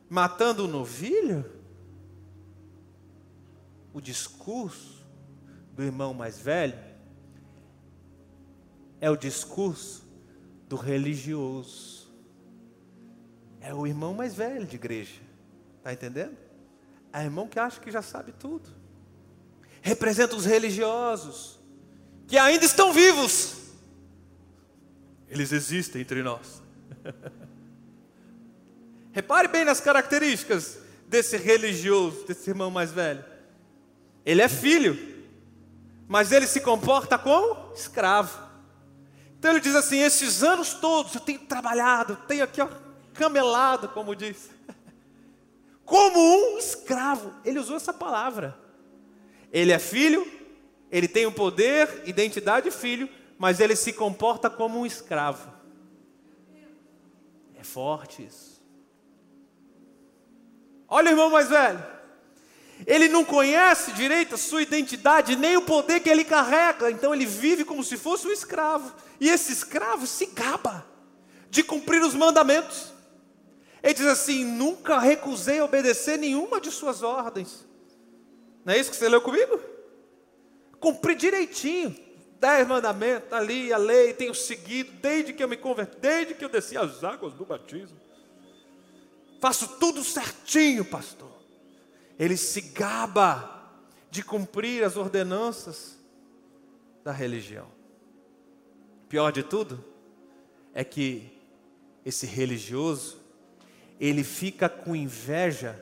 matando 0.09 0.65
o 0.65 0.67
novilho? 0.67 1.45
O 3.93 4.01
discurso 4.01 5.05
do 5.73 5.83
irmão 5.83 6.13
mais 6.13 6.39
velho 6.39 6.77
é 8.99 9.09
o 9.09 9.15
discurso 9.15 10.05
do 10.67 10.75
religioso. 10.75 12.13
É 13.61 13.73
o 13.73 13.85
irmão 13.87 14.13
mais 14.13 14.35
velho 14.35 14.65
de 14.65 14.75
igreja. 14.75 15.21
Está 15.77 15.93
entendendo? 15.93 16.35
É 17.11 17.19
o 17.19 17.21
irmão 17.23 17.47
que 17.47 17.59
acha 17.59 17.79
que 17.79 17.91
já 17.91 18.01
sabe 18.01 18.31
tudo. 18.31 18.69
Representa 19.81 20.35
os 20.35 20.45
religiosos 20.45 21.59
que 22.27 22.37
ainda 22.37 22.65
estão 22.65 22.91
vivos. 22.91 23.71
Eles 25.29 25.51
existem 25.51 26.01
entre 26.01 26.21
nós. 26.23 26.61
Repare 29.15 29.47
bem 29.47 29.63
nas 29.63 29.79
características 29.79 30.77
desse 31.07 31.37
religioso, 31.37 32.25
desse 32.27 32.49
irmão 32.49 32.69
mais 32.69 32.91
velho. 32.91 33.23
Ele 34.25 34.41
é 34.41 34.49
filho, 34.49 35.23
mas 36.05 36.33
ele 36.33 36.45
se 36.45 36.59
comporta 36.59 37.17
como 37.17 37.73
escravo. 37.73 38.37
Então 39.39 39.51
ele 39.51 39.61
diz 39.61 39.73
assim: 39.73 39.99
esses 39.99 40.43
anos 40.43 40.73
todos 40.73 41.15
eu 41.15 41.21
tenho 41.21 41.39
trabalhado, 41.39 42.17
tenho 42.27 42.43
aqui 42.43 42.61
ó, 42.61 42.67
camelado, 43.13 43.87
como 43.87 44.13
diz, 44.13 44.49
como 45.85 46.19
um 46.19 46.57
escravo. 46.57 47.33
Ele 47.45 47.57
usou 47.57 47.77
essa 47.77 47.93
palavra. 47.93 48.59
Ele 49.49 49.71
é 49.71 49.79
filho, 49.79 50.29
ele 50.91 51.07
tem 51.07 51.25
o 51.25 51.31
poder, 51.31 52.03
identidade 52.05 52.69
de 52.69 52.75
filho, 52.75 53.07
mas 53.37 53.61
ele 53.61 53.77
se 53.77 53.93
comporta 53.93 54.49
como 54.49 54.77
um 54.77 54.85
escravo. 54.85 55.53
É 57.57 57.63
forte 57.63 58.21
isso. 58.21 58.54
Olha 60.87 61.07
o 61.07 61.11
irmão 61.11 61.29
mais 61.29 61.49
velho. 61.49 61.83
Ele 62.85 63.07
não 63.07 63.23
conhece 63.23 63.91
direito 63.93 64.35
a 64.35 64.37
sua 64.37 64.61
identidade, 64.61 65.35
nem 65.35 65.55
o 65.55 65.61
poder 65.61 66.01
que 66.01 66.09
ele 66.09 66.25
carrega, 66.25 66.91
então 66.91 67.13
ele 67.13 67.25
vive 67.25 67.63
como 67.63 67.83
se 67.83 67.97
fosse 67.97 68.27
um 68.27 68.31
escravo. 68.31 68.93
E 69.19 69.29
esse 69.29 69.53
escravo 69.53 70.05
se 70.05 70.25
gaba 70.27 70.85
de 71.49 71.63
cumprir 71.63 72.01
os 72.01 72.13
mandamentos. 72.13 72.93
Ele 73.81 73.93
diz 73.93 74.07
assim: 74.07 74.43
nunca 74.43 74.99
recusei 74.99 75.61
obedecer 75.61 76.17
nenhuma 76.17 76.59
de 76.59 76.69
suas 76.71 77.01
ordens. 77.01 77.65
Não 78.65 78.73
é 78.73 78.79
isso 78.79 78.91
que 78.91 78.97
você 78.97 79.07
leu 79.07 79.21
comigo? 79.21 79.75
cumpri 80.85 81.15
direitinho. 81.15 81.95
Dez 82.39 82.67
mandamentos, 82.67 83.31
ali 83.33 83.73
a 83.73 83.77
lei, 83.77 84.13
tenho 84.13 84.35
seguido 84.35 84.91
desde 85.01 85.33
que 85.33 85.43
eu 85.43 85.47
me 85.47 85.57
converti, 85.57 85.97
desde 85.99 86.35
que 86.35 86.45
eu 86.45 86.49
desci 86.49 86.77
as 86.77 87.03
águas 87.03 87.33
do 87.33 87.43
batismo. 87.43 87.97
Faço 89.45 89.67
tudo 89.77 90.03
certinho, 90.03 90.83
pastor. 90.83 91.31
Ele 92.17 92.35
se 92.35 92.61
gaba 92.61 93.69
de 94.09 94.23
cumprir 94.23 94.83
as 94.83 94.97
ordenanças 94.97 95.99
da 97.03 97.11
religião. 97.11 97.67
Pior 99.07 99.31
de 99.31 99.43
tudo 99.43 99.85
é 100.73 100.83
que 100.83 101.31
esse 102.03 102.25
religioso, 102.25 103.19
ele 103.99 104.23
fica 104.23 104.67
com 104.67 104.95
inveja 104.95 105.79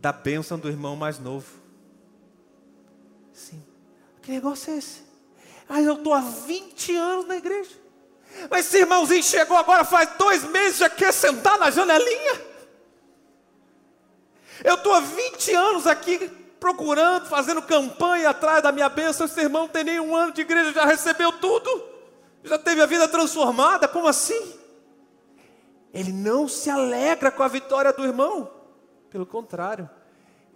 da 0.00 0.10
bênção 0.10 0.58
do 0.58 0.66
irmão 0.66 0.96
mais 0.96 1.18
novo. 1.18 1.52
Sim. 3.30 3.62
Que 4.22 4.30
negócio 4.30 4.72
é 4.72 4.78
esse? 4.78 5.02
Ah, 5.68 5.82
eu 5.82 5.96
estou 5.96 6.14
há 6.14 6.22
20 6.22 6.96
anos 6.96 7.26
na 7.26 7.36
igreja. 7.36 7.76
Mas 8.50 8.64
esse 8.64 8.78
irmãozinho 8.78 9.22
chegou 9.22 9.54
agora 9.54 9.84
faz 9.84 10.16
dois 10.16 10.44
meses, 10.44 10.78
já 10.78 10.88
quer 10.88 11.12
sentar 11.12 11.58
na 11.58 11.70
janelinha. 11.70 12.55
Eu 14.64 14.74
estou 14.74 14.92
há 14.92 15.00
20 15.00 15.54
anos 15.54 15.86
aqui 15.86 16.28
procurando, 16.58 17.26
fazendo 17.26 17.62
campanha 17.62 18.30
atrás 18.30 18.62
da 18.62 18.72
minha 18.72 18.88
bênção. 18.88 19.26
Esse 19.26 19.40
irmão 19.40 19.68
tem 19.68 19.84
nem 19.84 20.00
um 20.00 20.14
ano 20.14 20.32
de 20.32 20.40
igreja, 20.40 20.72
já 20.72 20.84
recebeu 20.84 21.32
tudo. 21.32 21.84
Já 22.44 22.58
teve 22.58 22.80
a 22.80 22.86
vida 22.86 23.08
transformada. 23.08 23.88
Como 23.88 24.06
assim? 24.06 24.54
Ele 25.92 26.12
não 26.12 26.46
se 26.46 26.70
alegra 26.70 27.30
com 27.30 27.42
a 27.42 27.48
vitória 27.48 27.92
do 27.92 28.04
irmão. 28.04 28.50
Pelo 29.10 29.26
contrário, 29.26 29.88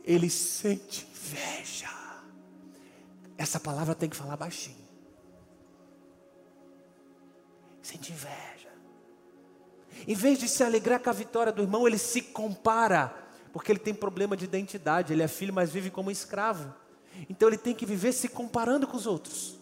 ele 0.04 0.28
sente 0.28 1.06
inveja. 1.10 1.88
Essa 3.38 3.58
palavra 3.58 3.94
tem 3.94 4.08
que 4.08 4.16
falar 4.16 4.36
baixinho. 4.36 4.76
Sente 7.80 8.12
inveja. 8.12 8.68
Em 10.06 10.14
vez 10.14 10.38
de 10.38 10.48
se 10.48 10.62
alegrar 10.62 11.00
com 11.00 11.10
a 11.10 11.14
vitória 11.14 11.52
do 11.52 11.62
irmão, 11.62 11.86
ele 11.86 11.98
se 11.98 12.20
compara, 12.20 13.14
porque 13.52 13.72
ele 13.72 13.78
tem 13.78 13.94
problema 13.94 14.36
de 14.36 14.44
identidade. 14.44 15.12
Ele 15.12 15.22
é 15.22 15.28
filho, 15.28 15.52
mas 15.52 15.70
vive 15.70 15.90
como 15.90 16.10
escravo. 16.10 16.72
Então 17.28 17.48
ele 17.48 17.58
tem 17.58 17.74
que 17.74 17.84
viver 17.84 18.12
se 18.12 18.28
comparando 18.28 18.86
com 18.86 18.96
os 18.96 19.06
outros. 19.06 19.58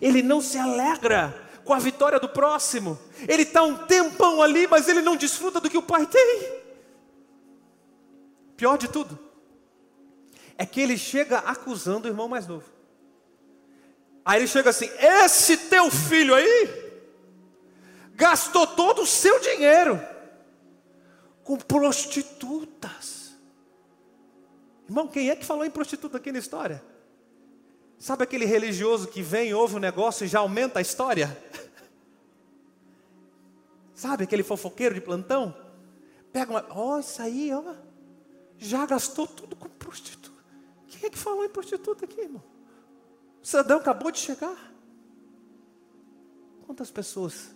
Ele 0.00 0.22
não 0.22 0.40
se 0.40 0.58
alegra 0.58 1.34
com 1.64 1.72
a 1.72 1.78
vitória 1.78 2.18
do 2.18 2.28
próximo. 2.28 2.98
Ele 3.28 3.42
está 3.42 3.62
um 3.62 3.86
tempão 3.86 4.42
ali, 4.42 4.66
mas 4.66 4.88
ele 4.88 5.02
não 5.02 5.16
desfruta 5.16 5.60
do 5.60 5.70
que 5.70 5.78
o 5.78 5.82
pai 5.82 6.06
tem. 6.06 6.62
Pior 8.56 8.78
de 8.78 8.88
tudo, 8.88 9.18
é 10.56 10.64
que 10.64 10.80
ele 10.80 10.96
chega 10.96 11.38
acusando 11.38 12.06
o 12.06 12.10
irmão 12.10 12.28
mais 12.28 12.46
novo. 12.46 12.64
Aí 14.24 14.40
ele 14.40 14.46
chega 14.46 14.70
assim: 14.70 14.88
Esse 14.98 15.56
teu 15.56 15.90
filho 15.90 16.34
aí 16.34 16.82
gastou 18.14 18.66
todo 18.66 19.02
o 19.02 19.06
seu 19.06 19.40
dinheiro 19.40 20.00
com 21.44 21.56
prostitutas. 21.56 23.36
Irmão, 24.88 25.08
quem 25.08 25.30
é 25.30 25.36
que 25.36 25.44
falou 25.44 25.64
em 25.64 25.70
prostituta 25.70 26.18
aqui 26.18 26.32
na 26.32 26.38
história? 26.38 26.82
Sabe 27.98 28.24
aquele 28.24 28.44
religioso 28.44 29.08
que 29.08 29.22
vem, 29.22 29.54
ouve 29.54 29.76
o 29.76 29.78
negócio 29.78 30.24
e 30.24 30.28
já 30.28 30.40
aumenta 30.40 30.78
a 30.78 30.82
história? 30.82 31.36
Sabe 33.94 34.24
aquele 34.24 34.42
fofoqueiro 34.42 34.94
de 34.94 35.00
plantão? 35.00 35.56
Pega 36.32 36.50
uma, 36.50 36.66
ó, 36.70 36.96
oh, 36.96 36.98
isso 36.98 37.22
aí, 37.22 37.52
ó, 37.52 37.74
já 38.58 38.84
gastou 38.86 39.26
tudo 39.26 39.54
com 39.54 39.68
prostituta. 39.68 40.32
Quem 40.88 41.06
é 41.06 41.10
que 41.10 41.18
falou 41.18 41.44
em 41.44 41.48
prostituta 41.48 42.04
aqui, 42.04 42.20
irmão? 42.20 42.42
O 43.42 43.46
cidadão 43.46 43.78
acabou 43.78 44.10
de 44.10 44.18
chegar. 44.18 44.72
Quantas 46.66 46.90
pessoas 46.90 47.54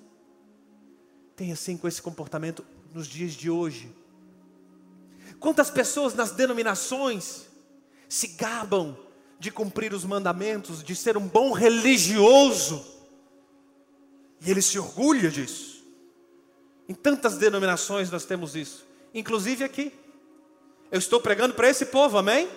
têm 1.35 1.53
assim 1.53 1.77
com 1.77 1.89
esse 1.89 2.03
comportamento 2.03 2.65
nos 2.97 3.07
dias 3.07 3.33
de 3.33 3.51
hoje? 3.51 3.95
Quantas 5.39 5.71
pessoas 5.71 6.15
nas 6.15 6.31
denominações 6.31 7.47
se 8.09 8.29
gabam 8.29 8.97
de 9.39 9.51
cumprir 9.51 9.93
os 9.93 10.03
mandamentos, 10.03 10.83
de 10.83 10.97
ser 10.97 11.17
um 11.17 11.29
bom 11.29 11.53
religioso, 11.53 12.85
e 14.41 14.51
ele 14.51 14.63
se 14.63 14.79
orgulha 14.79 15.31
disso. 15.31 15.85
Em 16.89 16.95
tantas 16.95 17.37
denominações 17.37 18.11
nós 18.11 18.25
temos 18.25 18.57
isso, 18.57 18.87
inclusive 19.13 19.63
aqui. 19.63 19.93
Eu 20.91 20.99
estou 20.99 21.21
pregando 21.21 21.55
para 21.55 21.69
esse 21.69 21.87
povo, 21.87 22.17
amém? 22.17 22.49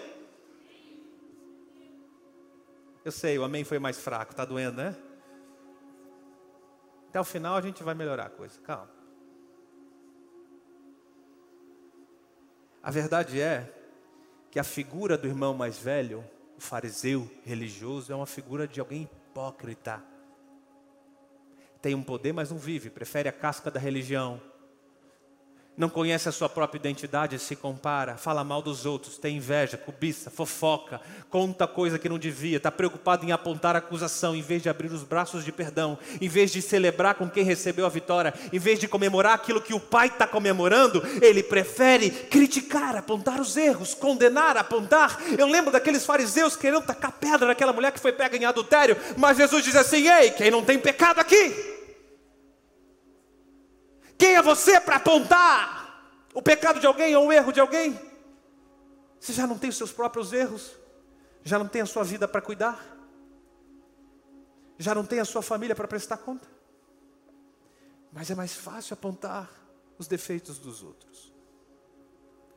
Eu 3.03 3.11
sei, 3.11 3.37
o 3.37 3.43
amém 3.43 3.65
foi 3.65 3.79
mais 3.79 3.97
fraco, 3.97 4.31
está 4.31 4.45
doendo, 4.45 4.77
né? 4.77 4.95
Até 7.09 7.19
o 7.19 7.25
final 7.25 7.55
a 7.55 7.61
gente 7.61 7.83
vai 7.83 7.95
melhorar 7.95 8.27
a 8.27 8.29
coisa, 8.29 8.57
calma. 8.61 8.98
A 12.81 12.91
verdade 12.91 13.41
é 13.41 13.71
que 14.49 14.59
a 14.59 14.63
figura 14.63 15.17
do 15.17 15.27
irmão 15.27 15.53
mais 15.53 15.77
velho, 15.77 16.23
o 16.57 16.61
fariseu 16.61 17.29
religioso, 17.43 18.11
é 18.11 18.15
uma 18.15 18.25
figura 18.25 18.67
de 18.67 18.79
alguém 18.79 19.03
hipócrita. 19.03 20.03
tem 21.81 21.95
um 21.95 22.03
poder, 22.03 22.33
mas 22.33 22.51
não 22.51 22.57
vive, 22.57 22.89
prefere 22.89 23.29
a 23.29 23.31
casca 23.31 23.71
da 23.71 23.79
religião, 23.79 24.41
não 25.79 25.87
conhece 25.87 26.27
a 26.27 26.31
sua 26.33 26.49
própria 26.49 26.77
identidade, 26.77 27.39
se 27.39 27.55
compara, 27.55 28.17
fala 28.17 28.43
mal 28.43 28.61
dos 28.61 28.85
outros, 28.85 29.17
tem 29.17 29.37
inveja, 29.37 29.77
cobiça, 29.77 30.29
fofoca, 30.29 30.99
conta 31.29 31.65
coisa 31.65 31.97
que 31.97 32.09
não 32.09 32.19
devia, 32.19 32.57
está 32.57 32.69
preocupado 32.69 33.25
em 33.25 33.31
apontar 33.31 33.77
acusação, 33.77 34.35
em 34.35 34.41
vez 34.41 34.61
de 34.61 34.67
abrir 34.67 34.91
os 34.91 35.03
braços 35.03 35.45
de 35.45 35.53
perdão, 35.53 35.97
em 36.19 36.27
vez 36.27 36.51
de 36.51 36.61
celebrar 36.61 37.15
com 37.15 37.29
quem 37.29 37.45
recebeu 37.45 37.85
a 37.85 37.89
vitória, 37.89 38.33
em 38.51 38.59
vez 38.59 38.77
de 38.77 38.89
comemorar 38.89 39.35
aquilo 39.35 39.61
que 39.61 39.73
o 39.73 39.79
pai 39.79 40.07
está 40.07 40.27
comemorando, 40.27 41.01
ele 41.21 41.41
prefere 41.41 42.09
criticar, 42.09 42.97
apontar 42.97 43.39
os 43.39 43.55
erros, 43.55 43.93
condenar, 43.93 44.57
apontar. 44.57 45.17
Eu 45.37 45.47
lembro 45.47 45.71
daqueles 45.71 46.05
fariseus 46.05 46.57
querendo 46.57 46.81
tacar 46.81 47.13
pedra 47.13 47.47
naquela 47.47 47.71
mulher 47.71 47.93
que 47.93 48.01
foi 48.01 48.11
pega 48.11 48.35
em 48.35 48.43
adultério, 48.43 48.97
mas 49.15 49.37
Jesus 49.37 49.63
diz 49.63 49.77
assim: 49.77 50.09
ei, 50.09 50.31
quem 50.31 50.51
não 50.51 50.65
tem 50.65 50.77
pecado 50.77 51.19
aqui? 51.19 51.78
Quem 54.19 54.35
é 54.35 54.41
você 54.41 54.81
para 54.81 54.97
apontar 54.97 56.03
o 56.33 56.41
pecado 56.41 56.81
de 56.81 56.85
alguém 56.85 57.15
ou 57.15 57.27
o 57.27 57.31
erro 57.31 57.53
de 57.53 57.61
alguém? 57.61 57.97
Você 59.17 59.31
já 59.31 59.47
não 59.47 59.57
tem 59.57 59.69
os 59.69 59.77
seus 59.77 59.93
próprios 59.93 60.33
erros? 60.33 60.75
Já 61.41 61.57
não 61.57 61.69
tem 61.69 61.81
a 61.81 61.85
sua 61.85 62.03
vida 62.03 62.27
para 62.27 62.41
cuidar? 62.41 62.77
Já 64.77 64.93
não 64.93 65.05
tem 65.05 65.21
a 65.21 65.25
sua 65.25 65.41
família 65.41 65.73
para 65.73 65.87
prestar 65.87 66.17
conta? 66.17 66.45
Mas 68.11 68.29
é 68.29 68.35
mais 68.35 68.53
fácil 68.53 68.93
apontar 68.93 69.49
os 69.97 70.05
defeitos 70.05 70.59
dos 70.59 70.83
outros. 70.83 71.31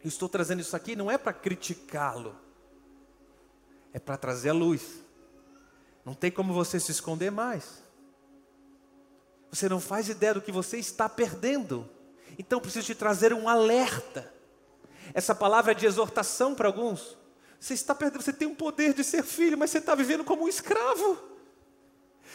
Eu 0.02 0.08
estou 0.08 0.28
trazendo 0.28 0.60
isso 0.60 0.74
aqui 0.74 0.96
não 0.96 1.08
é 1.08 1.16
para 1.16 1.32
criticá-lo, 1.32 2.36
é 3.92 4.00
para 4.00 4.16
trazer 4.16 4.48
a 4.48 4.54
luz. 4.54 5.00
Não 6.04 6.14
tem 6.14 6.28
como 6.28 6.52
você 6.52 6.80
se 6.80 6.90
esconder 6.90 7.30
mais. 7.30 7.81
Você 9.52 9.68
não 9.68 9.78
faz 9.78 10.08
ideia 10.08 10.32
do 10.32 10.40
que 10.40 10.50
você 10.50 10.78
está 10.78 11.10
perdendo. 11.10 11.88
Então 12.38 12.58
preciso 12.58 12.86
te 12.86 12.94
trazer 12.94 13.34
um 13.34 13.46
alerta. 13.46 14.32
Essa 15.12 15.34
palavra 15.34 15.72
é 15.72 15.74
de 15.74 15.84
exortação 15.84 16.54
para 16.54 16.66
alguns. 16.66 17.18
Você 17.60 17.74
está 17.74 17.94
perdendo, 17.94 18.22
você 18.22 18.32
tem 18.32 18.48
o 18.48 18.56
poder 18.56 18.94
de 18.94 19.04
ser 19.04 19.22
filho, 19.22 19.58
mas 19.58 19.70
você 19.70 19.78
está 19.78 19.94
vivendo 19.94 20.24
como 20.24 20.44
um 20.44 20.48
escravo. 20.48 21.18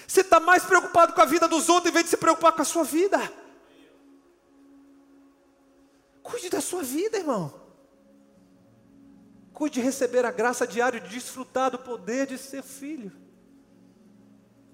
Você 0.08 0.22
está 0.22 0.40
mais 0.40 0.64
preocupado 0.64 1.14
com 1.14 1.20
a 1.20 1.26
vida 1.26 1.48
dos 1.48 1.68
outros 1.70 1.90
em 1.90 1.94
vez 1.94 2.06
de 2.06 2.12
se 2.12 2.18
preocupar 2.18 2.52
com 2.52 2.62
a 2.62 2.66
sua 2.66 2.84
vida. 2.84 3.20
Cuide 6.22 6.50
da 6.50 6.62
sua 6.62 6.84
vida, 6.84 7.18
irmão. 7.18 7.52
Cuide 9.54 9.76
de 9.76 9.82
receber 9.82 10.24
a 10.24 10.32
graça 10.32 10.68
diária 10.68 11.02
de 11.02 11.10
desfrutar 11.10 11.72
do 11.72 11.80
poder 11.80 12.28
de 12.28 12.38
ser 12.38 12.62
filho. 12.62 13.12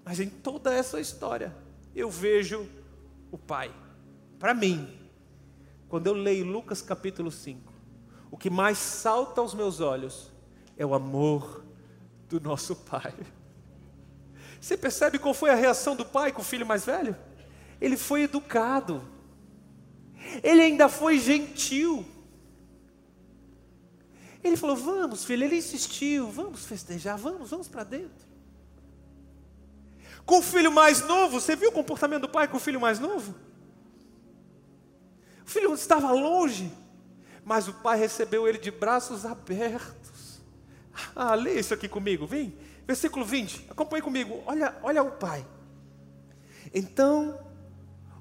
Mas 0.03 0.19
em 0.19 0.29
toda 0.29 0.73
essa 0.73 0.99
história, 0.99 1.55
eu 1.95 2.09
vejo 2.09 2.67
o 3.31 3.37
Pai. 3.37 3.73
Para 4.39 4.53
mim, 4.53 4.87
quando 5.87 6.07
eu 6.07 6.13
leio 6.13 6.45
Lucas 6.45 6.81
capítulo 6.81 7.31
5, 7.31 7.71
o 8.31 8.37
que 8.37 8.49
mais 8.49 8.77
salta 8.77 9.41
aos 9.41 9.53
meus 9.53 9.79
olhos 9.79 10.31
é 10.77 10.85
o 10.85 10.93
amor 10.93 11.63
do 12.27 12.39
nosso 12.39 12.75
Pai. 12.75 13.13
Você 14.59 14.77
percebe 14.77 15.19
qual 15.19 15.33
foi 15.33 15.49
a 15.49 15.55
reação 15.55 15.93
do 15.93 16.05
pai 16.05 16.31
com 16.31 16.41
o 16.41 16.45
filho 16.45 16.65
mais 16.65 16.85
velho? 16.85 17.17
Ele 17.81 17.97
foi 17.97 18.23
educado, 18.23 19.05
ele 20.41 20.61
ainda 20.61 20.87
foi 20.87 21.19
gentil. 21.19 22.05
Ele 24.41 24.55
falou: 24.55 24.75
Vamos, 24.75 25.25
filho. 25.25 25.43
Ele 25.43 25.57
insistiu: 25.57 26.31
Vamos 26.31 26.65
festejar, 26.65 27.17
vamos, 27.17 27.49
vamos 27.49 27.67
para 27.67 27.83
dentro. 27.83 28.22
Com 30.25 30.39
o 30.39 30.41
filho 30.41 30.71
mais 30.71 31.01
novo, 31.01 31.39
você 31.39 31.55
viu 31.55 31.69
o 31.69 31.73
comportamento 31.73 32.21
do 32.21 32.29
pai 32.29 32.47
com 32.47 32.57
o 32.57 32.59
filho 32.59 32.79
mais 32.79 32.99
novo? 32.99 33.35
O 35.45 35.49
filho 35.49 35.73
estava 35.73 36.11
longe, 36.11 36.71
mas 37.43 37.67
o 37.67 37.73
pai 37.73 37.97
recebeu 37.97 38.47
ele 38.47 38.57
de 38.57 38.71
braços 38.71 39.25
abertos. 39.25 40.41
Ah, 41.15 41.35
lê 41.35 41.59
isso 41.59 41.73
aqui 41.73 41.89
comigo, 41.89 42.25
vem. 42.25 42.57
Versículo 42.87 43.25
20, 43.25 43.67
acompanhe 43.69 44.01
comigo. 44.01 44.41
Olha, 44.45 44.75
olha 44.81 45.03
o 45.03 45.11
pai. 45.11 45.45
Então, 46.73 47.39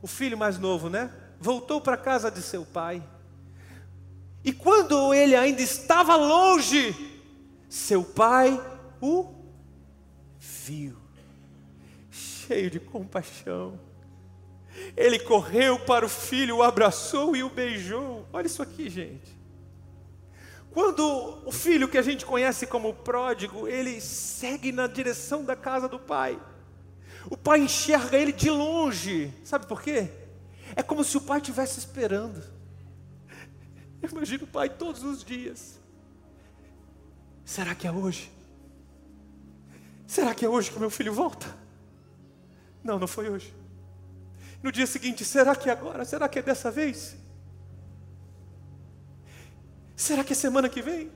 o 0.00 0.06
filho 0.06 0.36
mais 0.36 0.58
novo, 0.58 0.88
né? 0.88 1.12
Voltou 1.38 1.80
para 1.80 1.94
a 1.94 1.98
casa 1.98 2.30
de 2.30 2.42
seu 2.42 2.64
pai. 2.64 3.02
E 4.44 4.52
quando 4.52 5.14
ele 5.14 5.36
ainda 5.36 5.62
estava 5.62 6.16
longe, 6.16 6.94
seu 7.68 8.02
pai 8.02 8.60
o 9.00 9.32
viu 10.38 11.01
cheio 12.52 12.70
de 12.70 12.78
compaixão. 12.78 13.80
Ele 14.96 15.18
correu 15.18 15.78
para 15.78 16.04
o 16.04 16.08
filho, 16.08 16.58
o 16.58 16.62
abraçou 16.62 17.34
e 17.34 17.42
o 17.42 17.48
beijou. 17.48 18.26
Olha 18.32 18.46
isso 18.46 18.62
aqui, 18.62 18.90
gente. 18.90 19.40
Quando 20.70 21.02
o 21.46 21.52
filho 21.52 21.88
que 21.88 21.98
a 21.98 22.02
gente 22.02 22.24
conhece 22.24 22.66
como 22.66 22.94
pródigo, 22.94 23.68
ele 23.68 24.00
segue 24.00 24.72
na 24.72 24.86
direção 24.86 25.44
da 25.44 25.54
casa 25.54 25.88
do 25.88 25.98
pai. 25.98 26.40
O 27.30 27.36
pai 27.36 27.60
enxerga 27.60 28.16
ele 28.16 28.32
de 28.32 28.50
longe. 28.50 29.32
Sabe 29.44 29.66
por 29.66 29.82
quê? 29.82 30.10
É 30.74 30.82
como 30.82 31.04
se 31.04 31.16
o 31.16 31.20
pai 31.20 31.38
estivesse 31.38 31.78
esperando. 31.78 32.42
Eu 34.00 34.10
imagino 34.10 34.44
o 34.44 34.46
pai 34.46 34.70
todos 34.70 35.02
os 35.02 35.22
dias. 35.22 35.78
Será 37.44 37.74
que 37.74 37.86
é 37.86 37.92
hoje? 37.92 38.30
Será 40.06 40.34
que 40.34 40.44
é 40.44 40.48
hoje 40.48 40.70
que 40.70 40.78
meu 40.78 40.90
filho 40.90 41.12
volta? 41.12 41.61
Não, 42.82 42.98
não 42.98 43.06
foi 43.06 43.28
hoje. 43.28 43.54
No 44.62 44.70
dia 44.70 44.86
seguinte, 44.86 45.24
será 45.24 45.56
que 45.56 45.68
é 45.68 45.72
agora? 45.72 46.04
Será 46.04 46.28
que 46.28 46.38
é 46.38 46.42
dessa 46.42 46.70
vez? 46.70 47.16
Será 49.96 50.22
que 50.24 50.32
é 50.32 50.36
semana 50.36 50.68
que 50.68 50.80
vem? 50.82 51.10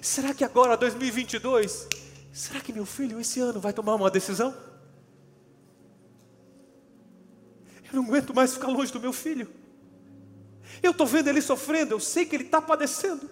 Será 0.00 0.34
que 0.34 0.44
agora, 0.44 0.76
2022? 0.76 1.88
Será 2.32 2.60
que 2.60 2.72
meu 2.72 2.86
filho 2.86 3.20
esse 3.20 3.40
ano 3.40 3.60
vai 3.60 3.72
tomar 3.72 3.94
uma 3.94 4.10
decisão? 4.10 4.54
Eu 7.90 8.02
não 8.02 8.04
aguento 8.04 8.34
mais 8.34 8.54
ficar 8.54 8.68
longe 8.68 8.92
do 8.92 9.00
meu 9.00 9.12
filho. 9.12 9.48
Eu 10.82 10.92
estou 10.92 11.06
vendo 11.06 11.28
ele 11.28 11.40
sofrendo, 11.40 11.94
eu 11.94 12.00
sei 12.00 12.26
que 12.26 12.36
ele 12.36 12.44
está 12.44 12.60
padecendo. 12.60 13.28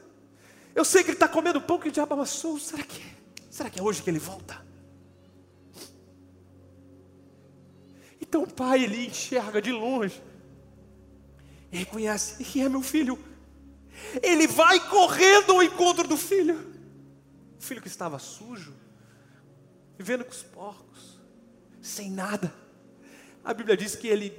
Eu 0.75 0.85
sei 0.85 1.03
que 1.03 1.11
ele 1.11 1.17
está 1.17 1.29
comendo 1.29 1.61
pão 1.61 1.79
que 1.79 1.89
o 1.89 1.93
diabo 1.93 2.15
amassou. 2.15 2.59
Será 2.59 2.83
que 2.83 3.01
é? 3.01 3.15
Será 3.51 3.71
que 3.71 3.79
é 3.79 3.83
hoje 3.83 4.03
que 4.03 4.11
ele 4.11 4.19
volta? 4.19 4.66
Então 8.37 8.45
o 8.45 8.53
pai 8.53 8.85
ele 8.85 9.07
enxerga 9.07 9.63
de 9.63 9.73
longe 9.73 10.23
e 11.73 11.79
reconhece: 11.79 12.47
e 12.55 12.61
é 12.61 12.69
meu 12.69 12.83
filho. 12.83 13.19
Ele 14.23 14.47
vai 14.47 14.79
correndo 14.91 15.53
ao 15.53 15.63
encontro 15.63 16.07
do 16.07 16.19
filho. 16.19 16.55
O 17.59 17.63
filho 17.63 17.81
que 17.81 17.89
estava 17.89 18.19
sujo, 18.19 18.75
vivendo 19.97 20.23
com 20.23 20.33
os 20.33 20.43
porcos, 20.43 21.19
sem 21.81 22.11
nada. 22.11 22.53
A 23.43 23.55
Bíblia 23.55 23.75
diz 23.75 23.97
que 23.97 24.07
ele 24.07 24.39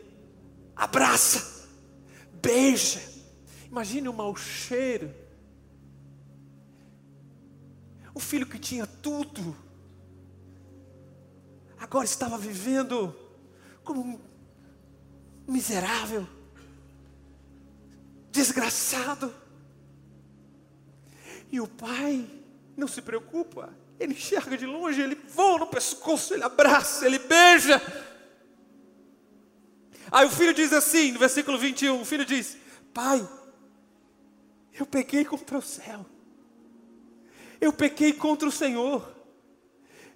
abraça, 0.75 1.67
beija. 2.33 3.01
Imagine 3.65 4.09
o 4.09 4.13
mau 4.13 4.35
cheiro. 4.35 5.11
O 8.13 8.19
filho 8.19 8.45
que 8.45 8.59
tinha 8.59 8.85
tudo, 8.85 9.57
agora 11.79 12.05
estava 12.05 12.37
vivendo 12.37 13.25
como 13.87 14.19
miserável, 15.47 16.27
desgraçado. 18.29 19.33
E 21.49 21.61
o 21.61 21.67
pai 21.67 22.29
não 22.75 22.87
se 22.87 23.01
preocupa, 23.01 23.73
ele 23.97 24.13
enxerga 24.13 24.57
de 24.57 24.65
longe, 24.65 25.01
ele 25.01 25.15
voa 25.15 25.59
no 25.59 25.67
pescoço, 25.67 26.33
ele 26.33 26.43
abraça, 26.43 27.05
ele 27.05 27.17
beija. 27.17 27.81
Aí 30.11 30.27
o 30.27 30.31
filho 30.31 30.53
diz 30.53 30.73
assim, 30.73 31.13
no 31.13 31.19
versículo 31.19 31.57
21, 31.57 32.01
o 32.01 32.05
filho 32.05 32.25
diz: 32.25 32.57
Pai, 32.93 33.27
eu 34.73 34.85
pequei 34.85 35.23
contra 35.23 35.57
o 35.57 35.61
céu, 35.61 36.05
eu 37.61 37.71
pequei 37.71 38.11
contra 38.11 38.47
o 38.47 38.51
Senhor 38.51 39.16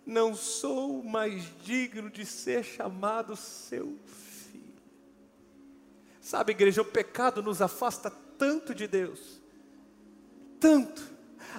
não 0.05 0.35
sou 0.35 1.03
mais 1.03 1.43
digno 1.63 2.09
de 2.09 2.25
ser 2.25 2.63
chamado 2.63 3.35
seu 3.35 3.97
filho. 4.05 4.61
Sabe, 6.19 6.51
igreja, 6.51 6.81
o 6.81 6.85
pecado 6.85 7.41
nos 7.41 7.61
afasta 7.61 8.09
tanto 8.09 8.73
de 8.73 8.87
Deus, 8.87 9.39
tanto, 10.59 11.01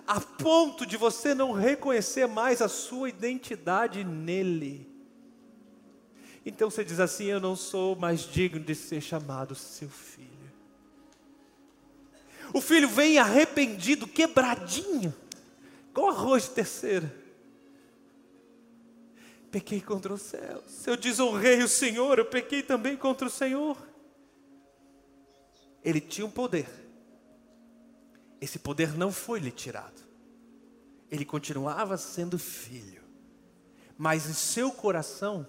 a 0.07 0.21
ponto 0.21 0.85
de 0.85 0.97
você 0.97 1.35
não 1.35 1.53
reconhecer 1.53 2.27
mais 2.27 2.61
a 2.61 2.69
sua 2.69 3.09
identidade 3.09 4.03
nele. 4.05 4.91
Então 6.45 6.71
você 6.71 6.85
diz 6.85 6.99
assim: 6.99 7.27
Eu 7.27 7.41
não 7.41 7.55
sou 7.55 7.95
mais 7.95 8.21
digno 8.21 8.61
de 8.61 8.75
ser 8.75 9.01
chamado 9.01 9.55
seu 9.55 9.89
filho. 9.89 10.31
O 12.53 12.61
filho 12.61 12.89
vem 12.89 13.19
arrependido, 13.19 14.07
quebradinho, 14.07 15.15
com 15.95 16.09
arroz 16.09 16.45
de 16.45 16.51
terceira 16.51 17.22
pequei 19.53 19.83
contra 19.83 20.13
os 20.15 20.23
céus. 20.23 20.65
Se 20.67 20.89
eu 20.89 20.97
desonrei 20.97 21.63
o 21.63 21.69
Senhor, 21.69 22.19
eu 22.19 22.25
pequei 22.25 22.63
também 22.63 22.97
contra 22.97 23.29
o 23.29 23.31
Senhor. 23.31 23.77
Ele 25.85 26.01
tinha 26.01 26.27
um 26.27 26.31
poder. 26.31 26.67
Esse 28.41 28.59
poder 28.59 28.97
não 28.97 29.13
foi 29.13 29.39
lhe 29.39 29.51
tirado. 29.51 30.01
Ele 31.11 31.25
continuava 31.25 31.99
sendo 31.99 32.39
filho. 32.39 33.03
Mas 33.99 34.29
em 34.29 34.33
seu 34.33 34.73
coração, 34.73 35.47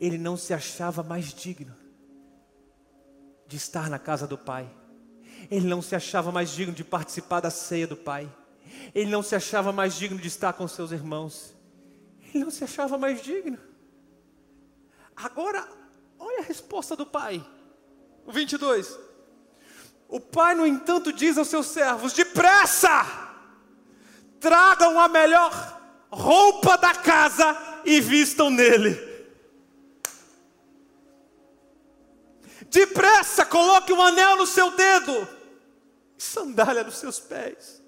ele 0.00 0.16
não 0.16 0.36
se 0.36 0.54
achava 0.54 1.02
mais 1.02 1.34
digno 1.34 1.76
de 3.46 3.56
estar 3.58 3.90
na 3.90 3.98
casa 3.98 4.26
do 4.26 4.38
Pai. 4.38 4.68
Ele 5.50 5.66
não 5.66 5.82
se 5.82 5.94
achava 5.94 6.32
mais 6.32 6.50
digno 6.50 6.74
de 6.74 6.82
participar 6.82 7.40
da 7.40 7.50
ceia 7.50 7.86
do 7.86 7.96
Pai. 7.96 8.32
Ele 8.94 9.10
não 9.10 9.22
se 9.22 9.34
achava 9.34 9.70
mais 9.72 9.94
digno 9.94 10.18
de 10.18 10.28
estar 10.28 10.54
com 10.54 10.66
seus 10.66 10.90
irmãos. 10.90 11.51
Ele 12.32 12.44
não 12.44 12.50
se 12.50 12.64
achava 12.64 12.96
mais 12.96 13.20
digno. 13.20 13.58
Agora, 15.14 15.68
olha 16.18 16.40
a 16.40 16.44
resposta 16.44 16.96
do 16.96 17.04
pai. 17.04 17.44
O 18.24 18.32
22. 18.32 18.98
O 20.08 20.18
pai, 20.18 20.54
no 20.54 20.66
entanto, 20.66 21.12
diz 21.12 21.36
aos 21.36 21.48
seus 21.48 21.66
servos: 21.66 22.12
depressa, 22.14 23.04
tragam 24.40 24.98
a 24.98 25.08
melhor 25.08 25.80
roupa 26.10 26.76
da 26.78 26.94
casa 26.94 27.56
e 27.84 28.00
vistam 28.00 28.48
nele. 28.48 29.10
Depressa, 32.68 33.44
coloque 33.44 33.92
um 33.92 34.00
anel 34.00 34.36
no 34.36 34.46
seu 34.46 34.70
dedo, 34.70 35.28
sandália 36.16 36.82
nos 36.82 36.96
seus 36.96 37.20
pés. 37.20 37.82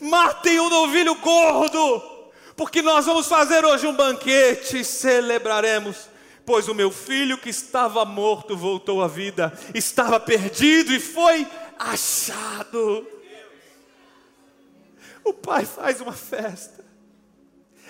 Matem 0.00 0.60
um 0.60 0.68
novilho 0.68 1.14
gordo 1.14 2.17
porque 2.58 2.82
nós 2.82 3.06
vamos 3.06 3.28
fazer 3.28 3.64
hoje 3.64 3.86
um 3.86 3.94
banquete 3.94 4.80
e 4.80 4.84
celebraremos. 4.84 6.08
Pois 6.44 6.66
o 6.66 6.74
meu 6.74 6.90
filho 6.90 7.38
que 7.38 7.48
estava 7.48 8.04
morto 8.04 8.56
voltou 8.56 9.00
à 9.00 9.06
vida, 9.06 9.56
estava 9.72 10.18
perdido 10.18 10.92
e 10.92 10.98
foi 10.98 11.46
achado. 11.78 13.06
O 15.22 15.32
pai 15.32 15.64
faz 15.64 16.00
uma 16.00 16.12
festa. 16.12 16.84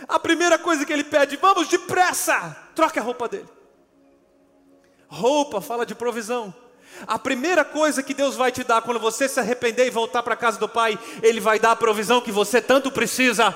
A 0.06 0.18
primeira 0.18 0.58
coisa 0.58 0.84
que 0.84 0.92
ele 0.92 1.04
pede, 1.04 1.36
vamos 1.38 1.66
depressa, 1.66 2.54
troque 2.74 2.98
a 2.98 3.02
roupa 3.02 3.26
dele. 3.26 3.48
Roupa 5.08 5.62
fala 5.62 5.86
de 5.86 5.94
provisão. 5.94 6.54
A 7.06 7.18
primeira 7.18 7.64
coisa 7.64 8.02
que 8.02 8.12
Deus 8.12 8.34
vai 8.34 8.52
te 8.52 8.64
dar 8.64 8.82
quando 8.82 9.00
você 9.00 9.28
se 9.28 9.40
arrepender 9.40 9.86
e 9.86 9.90
voltar 9.90 10.22
para 10.22 10.34
a 10.34 10.36
casa 10.36 10.58
do 10.58 10.68
Pai, 10.68 10.98
Ele 11.22 11.40
vai 11.40 11.58
dar 11.58 11.70
a 11.70 11.76
provisão 11.76 12.20
que 12.20 12.32
você 12.32 12.60
tanto 12.60 12.90
precisa. 12.90 13.54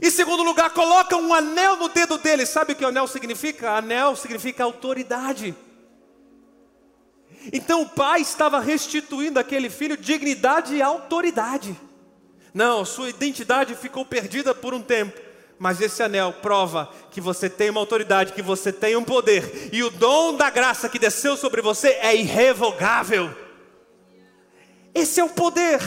Em 0.00 0.10
segundo 0.10 0.42
lugar, 0.42 0.70
coloca 0.70 1.16
um 1.16 1.34
anel 1.34 1.76
no 1.76 1.88
dedo 1.88 2.18
dele. 2.18 2.46
Sabe 2.46 2.72
o 2.72 2.76
que 2.76 2.84
anel 2.84 3.06
significa? 3.06 3.72
Anel 3.72 4.14
significa 4.14 4.64
autoridade. 4.64 5.54
Então 7.52 7.82
o 7.82 7.88
pai 7.88 8.20
estava 8.20 8.60
restituindo 8.60 9.38
àquele 9.38 9.70
filho 9.70 9.96
dignidade 9.96 10.74
e 10.74 10.82
autoridade. 10.82 11.78
Não, 12.54 12.84
sua 12.84 13.08
identidade 13.10 13.74
ficou 13.74 14.04
perdida 14.04 14.54
por 14.54 14.72
um 14.72 14.82
tempo. 14.82 15.20
Mas 15.58 15.80
esse 15.80 16.00
anel 16.02 16.32
prova 16.34 16.88
que 17.10 17.20
você 17.20 17.50
tem 17.50 17.70
uma 17.70 17.80
autoridade, 17.80 18.32
que 18.32 18.42
você 18.42 18.72
tem 18.72 18.94
um 18.96 19.02
poder. 19.02 19.70
E 19.72 19.82
o 19.82 19.90
dom 19.90 20.36
da 20.36 20.48
graça 20.50 20.88
que 20.88 20.98
desceu 20.98 21.36
sobre 21.36 21.60
você 21.60 21.88
é 22.00 22.14
irrevogável. 22.14 23.36
Esse 24.94 25.18
é 25.18 25.24
o 25.24 25.28
poder. 25.28 25.80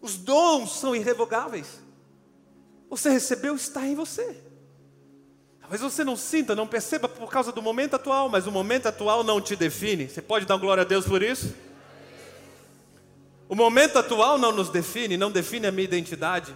Os 0.00 0.16
dons 0.16 0.78
são 0.78 0.96
irrevogáveis. 0.96 1.77
Você 2.88 3.10
recebeu, 3.10 3.54
está 3.54 3.86
em 3.86 3.94
você. 3.94 4.42
Talvez 5.60 5.82
você 5.82 6.02
não 6.02 6.16
sinta, 6.16 6.54
não 6.54 6.66
perceba 6.66 7.08
por 7.08 7.30
causa 7.30 7.52
do 7.52 7.60
momento 7.60 7.94
atual, 7.94 8.28
mas 8.30 8.46
o 8.46 8.52
momento 8.52 8.86
atual 8.86 9.22
não 9.22 9.40
te 9.40 9.54
define. 9.54 10.08
Você 10.08 10.22
pode 10.22 10.46
dar 10.46 10.56
glória 10.56 10.82
a 10.82 10.86
Deus 10.86 11.04
por 11.04 11.22
isso? 11.22 11.54
O 13.48 13.54
momento 13.54 13.98
atual 13.98 14.38
não 14.38 14.50
nos 14.50 14.70
define, 14.70 15.16
não 15.16 15.30
define 15.30 15.66
a 15.66 15.72
minha 15.72 15.84
identidade. 15.84 16.54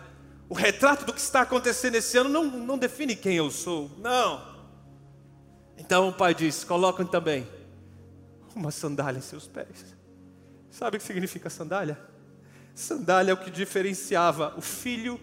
O 0.49 0.55
retrato 0.55 1.05
do 1.05 1.13
que 1.13 1.21
está 1.21 1.43
acontecendo 1.43 1.95
esse 1.95 2.17
ano 2.17 2.31
não, 2.31 2.45
não 2.45 2.79
define 2.79 3.15
quem 3.15 3.37
eu 3.37 3.51
sou. 3.51 3.91
Não. 3.99 4.53
Então 5.77 6.09
o 6.09 6.13
pai 6.13 6.35
diz: 6.35 6.65
coloquem 6.65 7.07
também 7.07 7.47
uma 8.55 8.71
sandália 8.71 9.19
em 9.19 9.23
seus 9.23 9.47
pés. 9.47 9.95
Sabe 10.71 10.97
o 10.97 11.01
que 11.01 11.07
significa 11.07 11.51
sandália? 11.51 11.99
Sandália 12.75 13.33
é 13.33 13.35
o 13.35 13.39
que 13.39 13.51
diferenciava 13.51 14.55
o 14.57 14.63
filho 14.63 15.21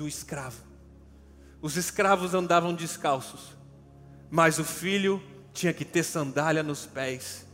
do 0.00 0.08
escravo. 0.08 0.62
Os 1.60 1.76
escravos 1.76 2.32
andavam 2.32 2.72
descalços, 2.72 3.54
mas 4.30 4.58
o 4.58 4.64
filho 4.64 5.22
tinha 5.52 5.74
que 5.74 5.84
ter 5.84 6.02
sandália 6.02 6.62
nos 6.62 6.86
pés. 6.86 7.46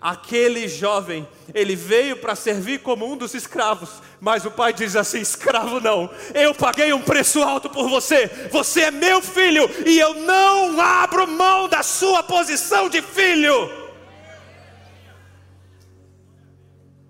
Aquele 0.00 0.68
jovem, 0.68 1.28
ele 1.52 1.74
veio 1.74 2.16
para 2.18 2.36
servir 2.36 2.82
como 2.82 3.04
um 3.04 3.16
dos 3.16 3.34
escravos, 3.34 4.00
mas 4.20 4.44
o 4.44 4.50
pai 4.52 4.72
diz 4.72 4.94
assim: 4.94 5.18
escravo 5.18 5.80
não, 5.80 6.08
eu 6.34 6.54
paguei 6.54 6.92
um 6.92 7.02
preço 7.02 7.42
alto 7.42 7.68
por 7.68 7.88
você, 7.88 8.28
você 8.52 8.82
é 8.82 8.90
meu 8.92 9.20
filho 9.20 9.68
e 9.84 9.98
eu 9.98 10.14
não 10.22 10.80
abro 10.80 11.26
mão 11.26 11.68
da 11.68 11.82
sua 11.82 12.22
posição 12.22 12.88
de 12.88 13.02
filho. 13.02 13.88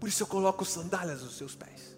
Por 0.00 0.08
isso 0.08 0.22
eu 0.22 0.26
coloco 0.26 0.64
sandálias 0.64 1.22
nos 1.22 1.36
seus 1.36 1.54
pés 1.54 1.97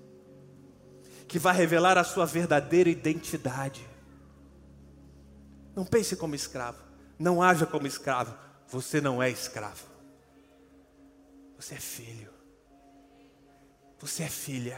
que 1.30 1.38
vai 1.38 1.54
revelar 1.54 1.96
a 1.96 2.02
sua 2.02 2.26
verdadeira 2.26 2.90
identidade. 2.90 3.88
Não 5.76 5.84
pense 5.84 6.16
como 6.16 6.34
escravo, 6.34 6.82
não 7.16 7.40
haja 7.40 7.64
como 7.64 7.86
escravo. 7.86 8.36
Você 8.66 9.00
não 9.00 9.22
é 9.22 9.30
escravo. 9.30 9.86
Você 11.56 11.76
é 11.76 11.78
filho. 11.78 12.32
Você 14.00 14.24
é 14.24 14.28
filha. 14.28 14.76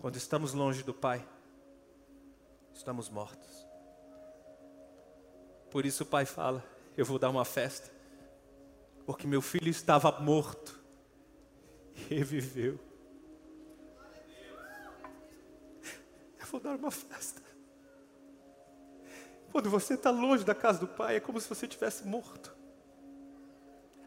Quando 0.00 0.14
estamos 0.14 0.52
longe 0.52 0.84
do 0.84 0.94
Pai, 0.94 1.26
estamos 2.72 3.08
mortos. 3.08 3.66
Por 5.72 5.84
isso 5.84 6.04
o 6.04 6.06
Pai 6.06 6.24
fala: 6.24 6.64
Eu 6.96 7.04
vou 7.04 7.18
dar 7.18 7.30
uma 7.30 7.44
festa 7.44 7.93
porque 9.04 9.26
meu 9.26 9.42
filho 9.42 9.68
estava 9.68 10.20
morto 10.20 10.82
e 11.94 12.14
reviveu. 12.14 12.78
Eu 16.40 16.46
vou 16.46 16.60
dar 16.60 16.76
uma 16.76 16.90
festa. 16.90 17.42
Quando 19.52 19.70
você 19.70 19.94
está 19.94 20.10
longe 20.10 20.44
da 20.44 20.54
casa 20.54 20.80
do 20.80 20.88
pai, 20.88 21.16
é 21.16 21.20
como 21.20 21.40
se 21.40 21.48
você 21.48 21.68
tivesse 21.68 22.04
morto. 22.06 22.54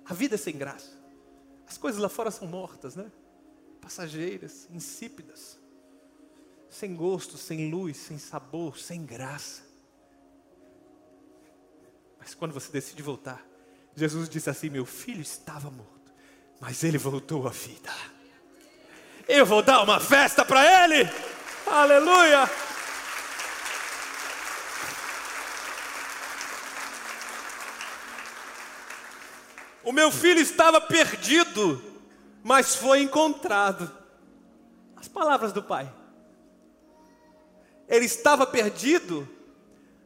A 0.03 0.13
vida 0.13 0.35
é 0.35 0.37
sem 0.37 0.57
graça. 0.57 0.91
As 1.65 1.77
coisas 1.77 2.01
lá 2.01 2.09
fora 2.09 2.31
são 2.31 2.47
mortas, 2.47 2.95
né? 2.95 3.09
Passageiras, 3.79 4.67
insípidas, 4.71 5.57
sem 6.69 6.95
gosto, 6.95 7.37
sem 7.37 7.71
luz, 7.71 7.95
sem 7.95 8.17
sabor, 8.17 8.77
sem 8.77 9.05
graça. 9.05 9.63
Mas 12.19 12.33
quando 12.35 12.53
você 12.53 12.69
decide 12.69 13.01
voltar, 13.01 13.46
Jesus 13.97 14.29
disse 14.29 14.47
assim: 14.47 14.69
Meu 14.69 14.85
filho 14.85 15.21
estava 15.21 15.71
morto, 15.71 16.13
mas 16.61 16.83
ele 16.83 16.99
voltou 16.99 17.47
à 17.47 17.49
vida. 17.49 17.91
Eu 19.27 19.43
vou 19.43 19.63
dar 19.63 19.81
uma 19.81 19.99
festa 19.99 20.45
para 20.45 20.85
ele. 20.85 21.09
Aleluia! 21.65 22.47
O 29.83 29.91
meu 29.91 30.11
filho 30.11 30.41
estava 30.41 30.79
perdido, 30.79 31.83
mas 32.43 32.75
foi 32.75 33.01
encontrado. 33.01 33.91
As 34.95 35.07
palavras 35.07 35.51
do 35.51 35.63
pai. 35.63 35.91
Ele 37.87 38.05
estava 38.05 38.45
perdido, 38.45 39.27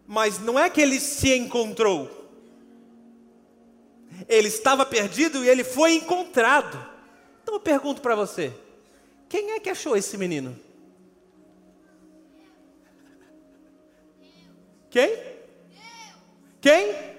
mas 0.08 0.39
não 0.39 0.58
é 0.58 0.70
que 0.70 0.80
ele 0.80 0.98
se 1.00 1.36
encontrou. 1.36 2.20
Ele 4.28 4.47
estava 4.47 4.86
perdido 4.86 5.43
e 5.43 5.49
ele 5.49 5.64
foi 5.64 5.95
encontrado. 5.95 6.78
Então 7.41 7.55
eu 7.55 7.59
pergunto 7.59 8.01
para 8.01 8.16
você: 8.16 8.53
quem 9.28 9.51
é 9.51 9.59
que 9.59 9.70
achou 9.70 9.95
esse 9.95 10.18
menino? 10.18 10.57
Quem? 14.89 15.18
Quem? 16.59 17.12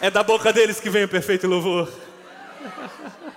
É 0.00 0.10
da 0.10 0.22
boca 0.22 0.52
deles 0.52 0.78
que 0.78 0.88
vem 0.88 1.04
o 1.04 1.08
perfeito 1.08 1.46
louvor. 1.46 1.92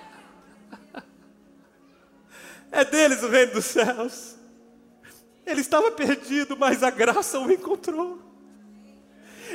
É 2.72 2.84
deles 2.84 3.22
o 3.22 3.28
reino 3.28 3.52
dos 3.52 3.64
céus. 3.64 4.36
Ele 5.44 5.60
estava 5.60 5.90
perdido, 5.90 6.56
mas 6.56 6.82
a 6.82 6.90
graça 6.90 7.38
o 7.38 7.50
encontrou. 7.50 8.20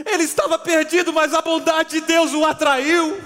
Ele 0.05 0.23
estava 0.23 0.57
perdido, 0.59 1.13
mas 1.13 1.33
a 1.33 1.41
bondade 1.41 2.01
de 2.01 2.01
Deus 2.01 2.33
o 2.33 2.43
atraiu. 2.43 3.17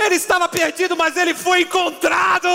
Ele 0.00 0.16
estava 0.16 0.48
perdido, 0.48 0.96
mas 0.96 1.16
ele 1.16 1.34
foi 1.34 1.62
encontrado. 1.62 2.48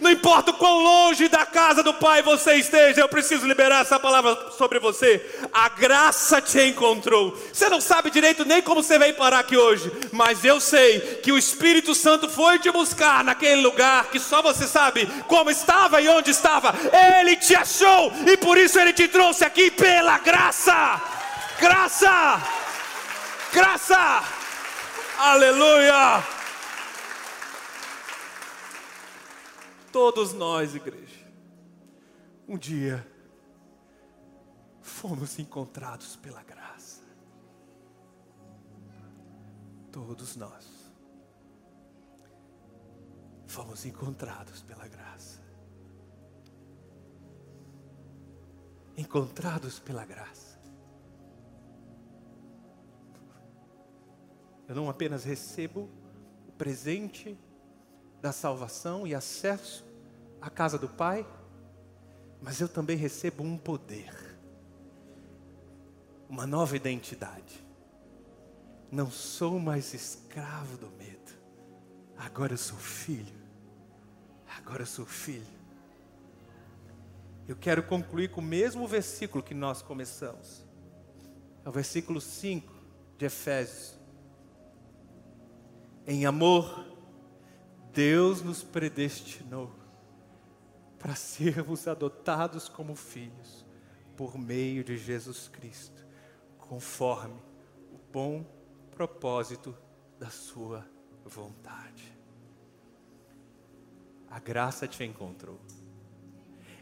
Não 0.00 0.10
importa 0.10 0.50
o 0.50 0.54
quão 0.54 0.82
longe 0.82 1.28
da 1.28 1.44
casa 1.44 1.82
do 1.82 1.94
Pai 1.94 2.22
você 2.22 2.54
esteja, 2.54 3.00
eu 3.00 3.08
preciso 3.08 3.46
liberar 3.46 3.82
essa 3.82 3.98
palavra 3.98 4.52
sobre 4.56 4.78
você. 4.78 5.24
A 5.52 5.68
graça 5.68 6.40
te 6.40 6.60
encontrou. 6.60 7.36
Você 7.52 7.68
não 7.68 7.80
sabe 7.80 8.10
direito 8.10 8.44
nem 8.44 8.62
como 8.62 8.82
você 8.82 8.98
veio 8.98 9.14
parar 9.14 9.40
aqui 9.40 9.56
hoje, 9.56 9.90
mas 10.12 10.44
eu 10.44 10.60
sei 10.60 11.00
que 11.22 11.32
o 11.32 11.38
Espírito 11.38 11.94
Santo 11.94 12.28
foi 12.28 12.58
te 12.58 12.70
buscar 12.70 13.22
naquele 13.24 13.60
lugar 13.60 14.06
que 14.06 14.18
só 14.18 14.40
você 14.42 14.66
sabe 14.66 15.06
como 15.28 15.50
estava 15.50 16.00
e 16.00 16.08
onde 16.08 16.30
estava. 16.30 16.74
Ele 17.18 17.36
te 17.36 17.54
achou 17.54 18.12
e 18.26 18.36
por 18.36 18.56
isso 18.58 18.78
ele 18.78 18.92
te 18.92 19.08
trouxe 19.08 19.44
aqui 19.44 19.70
pela 19.70 20.18
graça. 20.18 21.00
Graça! 21.60 22.42
Graça! 23.52 24.22
Aleluia! 25.18 26.41
Todos 29.92 30.32
nós, 30.32 30.74
igreja, 30.74 31.30
um 32.48 32.56
dia 32.56 33.06
fomos 34.80 35.38
encontrados 35.38 36.16
pela 36.16 36.42
graça. 36.42 37.02
Todos 39.92 40.34
nós 40.34 40.90
fomos 43.46 43.84
encontrados 43.84 44.62
pela 44.62 44.88
graça. 44.88 45.42
Encontrados 48.96 49.78
pela 49.78 50.06
graça. 50.06 50.58
Eu 54.66 54.74
não 54.74 54.88
apenas 54.88 55.24
recebo 55.24 55.90
o 56.48 56.52
presente 56.52 57.38
da 58.22 58.32
salvação 58.32 59.06
e 59.06 59.14
acesso 59.14 59.84
à 60.40 60.48
casa 60.48 60.78
do 60.78 60.88
Pai, 60.88 61.26
mas 62.40 62.60
eu 62.60 62.68
também 62.68 62.96
recebo 62.96 63.42
um 63.42 63.58
poder, 63.58 64.14
uma 66.28 66.46
nova 66.46 66.74
identidade. 66.76 67.62
Não 68.90 69.10
sou 69.10 69.58
mais 69.58 69.92
escravo 69.92 70.78
do 70.78 70.88
medo, 70.92 71.32
agora 72.16 72.54
eu 72.54 72.58
sou 72.58 72.78
filho. 72.78 73.42
Agora 74.58 74.82
eu 74.82 74.86
sou 74.86 75.06
filho. 75.06 75.46
Eu 77.48 77.56
quero 77.56 77.82
concluir 77.82 78.30
com 78.30 78.40
o 78.40 78.44
mesmo 78.44 78.86
versículo 78.86 79.42
que 79.42 79.54
nós 79.54 79.82
começamos. 79.82 80.64
É 81.64 81.68
o 81.68 81.72
versículo 81.72 82.20
5 82.20 82.72
de 83.18 83.24
Efésios. 83.24 83.98
Em 86.06 86.26
amor, 86.26 86.91
Deus 87.92 88.40
nos 88.42 88.62
predestinou 88.62 89.70
para 90.98 91.14
sermos 91.14 91.86
adotados 91.86 92.68
como 92.68 92.94
filhos 92.94 93.66
por 94.16 94.38
meio 94.38 94.82
de 94.82 94.96
Jesus 94.96 95.48
Cristo, 95.48 96.06
conforme 96.58 97.38
o 97.92 97.98
bom 98.12 98.46
propósito 98.92 99.76
da 100.18 100.30
Sua 100.30 100.86
vontade. 101.24 102.16
A 104.30 104.38
graça 104.38 104.88
te 104.88 105.04
encontrou. 105.04 105.60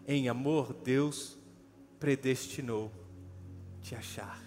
Em 0.07 0.29
amor, 0.29 0.73
Deus 0.73 1.37
predestinou 1.99 2.93
te 3.81 3.95
achar. 3.95 4.41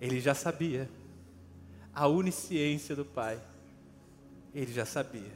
Ele 0.00 0.20
já 0.20 0.34
sabia 0.34 0.88
a 1.92 2.06
onisciência 2.06 2.96
do 2.96 3.04
Pai 3.04 3.40
ele 4.54 4.72
já 4.72 4.84
sabia 4.84 5.32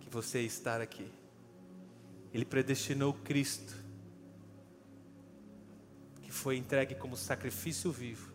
que 0.00 0.10
você 0.10 0.40
ia 0.40 0.46
estar 0.46 0.80
aqui. 0.80 1.10
Ele 2.32 2.44
predestinou 2.44 3.14
Cristo, 3.14 3.74
que 6.22 6.32
foi 6.32 6.56
entregue 6.56 6.94
como 6.94 7.16
sacrifício 7.16 7.90
vivo 7.90 8.32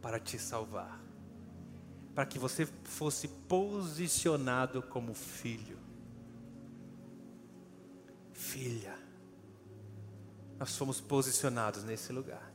para 0.00 0.18
te 0.18 0.38
salvar, 0.38 1.00
para 2.14 2.26
que 2.26 2.38
você 2.38 2.66
fosse 2.84 3.28
posicionado 3.28 4.82
como 4.82 5.14
filho, 5.14 5.78
filha. 8.32 8.96
Nós 10.58 10.76
fomos 10.76 11.00
posicionados 11.00 11.84
nesse 11.84 12.12
lugar. 12.12 12.52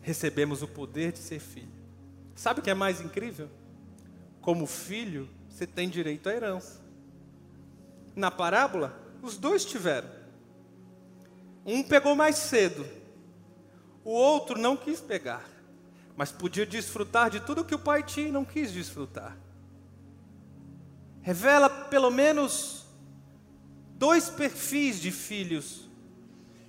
Recebemos 0.00 0.62
o 0.62 0.68
poder 0.68 1.12
de 1.12 1.18
ser 1.18 1.40
filho. 1.40 1.74
Sabe 2.34 2.60
o 2.60 2.62
que 2.62 2.70
é 2.70 2.74
mais 2.74 3.00
incrível? 3.00 3.50
Como 4.46 4.64
filho, 4.64 5.28
você 5.48 5.66
tem 5.66 5.88
direito 5.88 6.28
à 6.28 6.32
herança. 6.32 6.80
Na 8.14 8.30
parábola, 8.30 8.96
os 9.20 9.36
dois 9.36 9.64
tiveram. 9.64 10.08
Um 11.64 11.82
pegou 11.82 12.14
mais 12.14 12.36
cedo, 12.36 12.86
o 14.04 14.12
outro 14.12 14.56
não 14.56 14.76
quis 14.76 15.00
pegar, 15.00 15.44
mas 16.16 16.30
podia 16.30 16.64
desfrutar 16.64 17.28
de 17.28 17.40
tudo 17.40 17.64
que 17.64 17.74
o 17.74 17.78
pai 17.80 18.04
tinha 18.04 18.28
e 18.28 18.30
não 18.30 18.44
quis 18.44 18.70
desfrutar. 18.70 19.36
Revela 21.22 21.68
pelo 21.68 22.12
menos 22.12 22.86
dois 23.98 24.30
perfis 24.30 25.00
de 25.00 25.10
filhos 25.10 25.90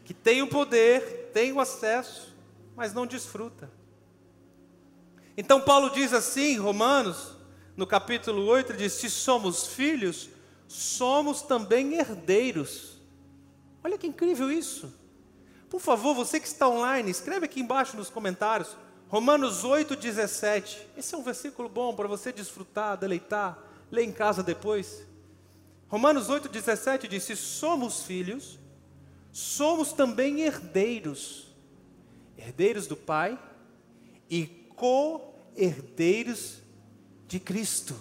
que 0.04 0.16
têm 0.16 0.42
o 0.42 0.48
poder, 0.48 1.30
têm 1.32 1.54
o 1.54 1.60
acesso, 1.60 2.36
mas 2.76 2.92
não 2.92 3.06
desfruta. 3.06 3.70
Então 5.38 5.62
Paulo 5.62 5.92
diz 5.92 6.12
assim, 6.12 6.58
Romanos, 6.58 7.37
no 7.78 7.86
capítulo 7.86 8.44
8, 8.48 8.72
ele 8.72 8.80
diz: 8.80 8.94
Se 8.94 9.10
somos 9.10 9.68
filhos, 9.68 10.30
somos 10.68 11.44
também 11.44 11.94
herdeiros. 11.94 12.98
Olha 13.84 13.98
que 14.00 14.08
incrível 14.08 14.52
isso. 14.52 14.92
Por 15.70 15.80
favor, 15.80 16.16
você 16.16 16.40
que 16.40 16.48
está 16.48 16.68
online, 16.68 17.12
escreve 17.12 17.46
aqui 17.46 17.62
embaixo 17.62 17.96
nos 17.96 18.10
comentários. 18.10 18.76
Romanos 19.10 19.64
8, 19.64 19.96
17. 19.96 20.88
Esse 20.98 21.14
é 21.14 21.18
um 21.18 21.24
versículo 21.24 21.70
bom 21.70 21.96
para 21.96 22.08
você 22.08 22.34
desfrutar, 22.34 22.98
deleitar. 22.98 23.58
Lê 23.92 24.04
em 24.04 24.12
casa 24.12 24.42
depois. 24.42 25.06
Romanos 25.88 26.30
8, 26.30 26.50
17 26.50 27.08
diz: 27.08 27.24
Se 27.24 27.36
somos 27.36 28.02
filhos, 28.02 28.58
somos 29.32 29.94
também 29.94 30.42
herdeiros. 30.42 31.56
Herdeiros 32.36 32.88
do 32.88 32.96
Pai 32.96 33.38
e 34.30 34.48
co-herdeiros 34.76 36.67
de 37.28 37.40
Cristo. 37.40 37.96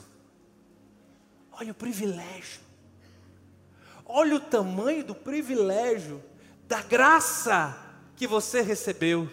Olha 1.52 1.72
o 1.72 1.74
privilégio. 1.74 2.60
Olha 4.04 4.36
o 4.36 4.40
tamanho 4.40 5.04
do 5.04 5.14
privilégio, 5.14 6.22
da 6.68 6.80
graça 6.82 7.76
que 8.14 8.26
você 8.26 8.62
recebeu. 8.62 9.28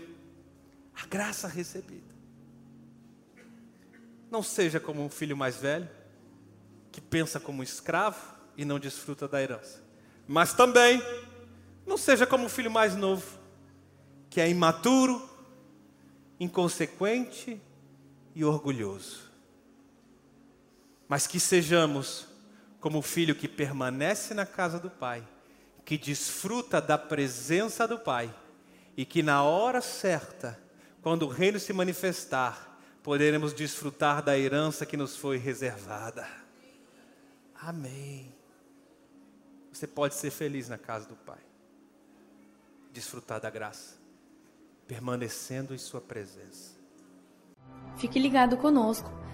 A 0.95 1.05
graça 1.05 1.47
recebida. 1.47 2.13
Não 4.31 4.41
seja 4.41 4.79
como 4.79 5.03
um 5.03 5.09
filho 5.09 5.37
mais 5.37 5.57
velho, 5.57 5.87
que 6.91 6.99
pensa 6.99 7.39
como 7.39 7.59
um 7.59 7.63
escravo 7.63 8.33
e 8.57 8.65
não 8.65 8.79
desfruta 8.79 9.27
da 9.27 9.41
herança. 9.41 9.81
Mas 10.27 10.53
também, 10.53 11.01
não 11.85 11.97
seja 11.97 12.25
como 12.25 12.45
um 12.45 12.49
filho 12.49 12.71
mais 12.71 12.95
novo, 12.95 13.37
que 14.29 14.41
é 14.41 14.49
imaturo, 14.49 15.21
inconsequente 16.39 17.61
e 18.33 18.43
orgulhoso 18.43 19.32
mas 21.13 21.27
que 21.27 21.39
sejamos 21.39 22.25
como 22.79 22.97
o 22.97 23.01
filho 23.03 23.35
que 23.35 23.47
permanece 23.47 24.33
na 24.33 24.47
casa 24.47 24.79
do 24.79 24.89
Pai, 24.89 25.23
que 25.85 25.95
desfruta 25.95 26.81
da 26.81 26.97
presença 26.97 27.87
do 27.87 27.99
Pai 27.99 28.33
e 28.97 29.05
que 29.05 29.21
na 29.21 29.43
hora 29.43 29.79
certa, 29.79 30.59
quando 31.03 31.27
o 31.27 31.27
reino 31.27 31.59
se 31.59 31.71
manifestar, 31.71 32.79
poderemos 33.03 33.53
desfrutar 33.53 34.23
da 34.23 34.35
herança 34.35 34.87
que 34.87 34.97
nos 34.97 35.15
foi 35.15 35.37
reservada. 35.37 36.27
Amém. 37.61 38.33
Você 39.71 39.85
pode 39.85 40.15
ser 40.15 40.31
feliz 40.31 40.67
na 40.67 40.79
casa 40.79 41.07
do 41.07 41.15
Pai, 41.15 41.45
desfrutar 42.91 43.39
da 43.39 43.51
graça, 43.51 43.99
permanecendo 44.87 45.75
em 45.75 45.77
Sua 45.77 46.01
presença. 46.01 46.73
Fique 47.97 48.17
ligado 48.17 48.57
conosco. 48.57 49.11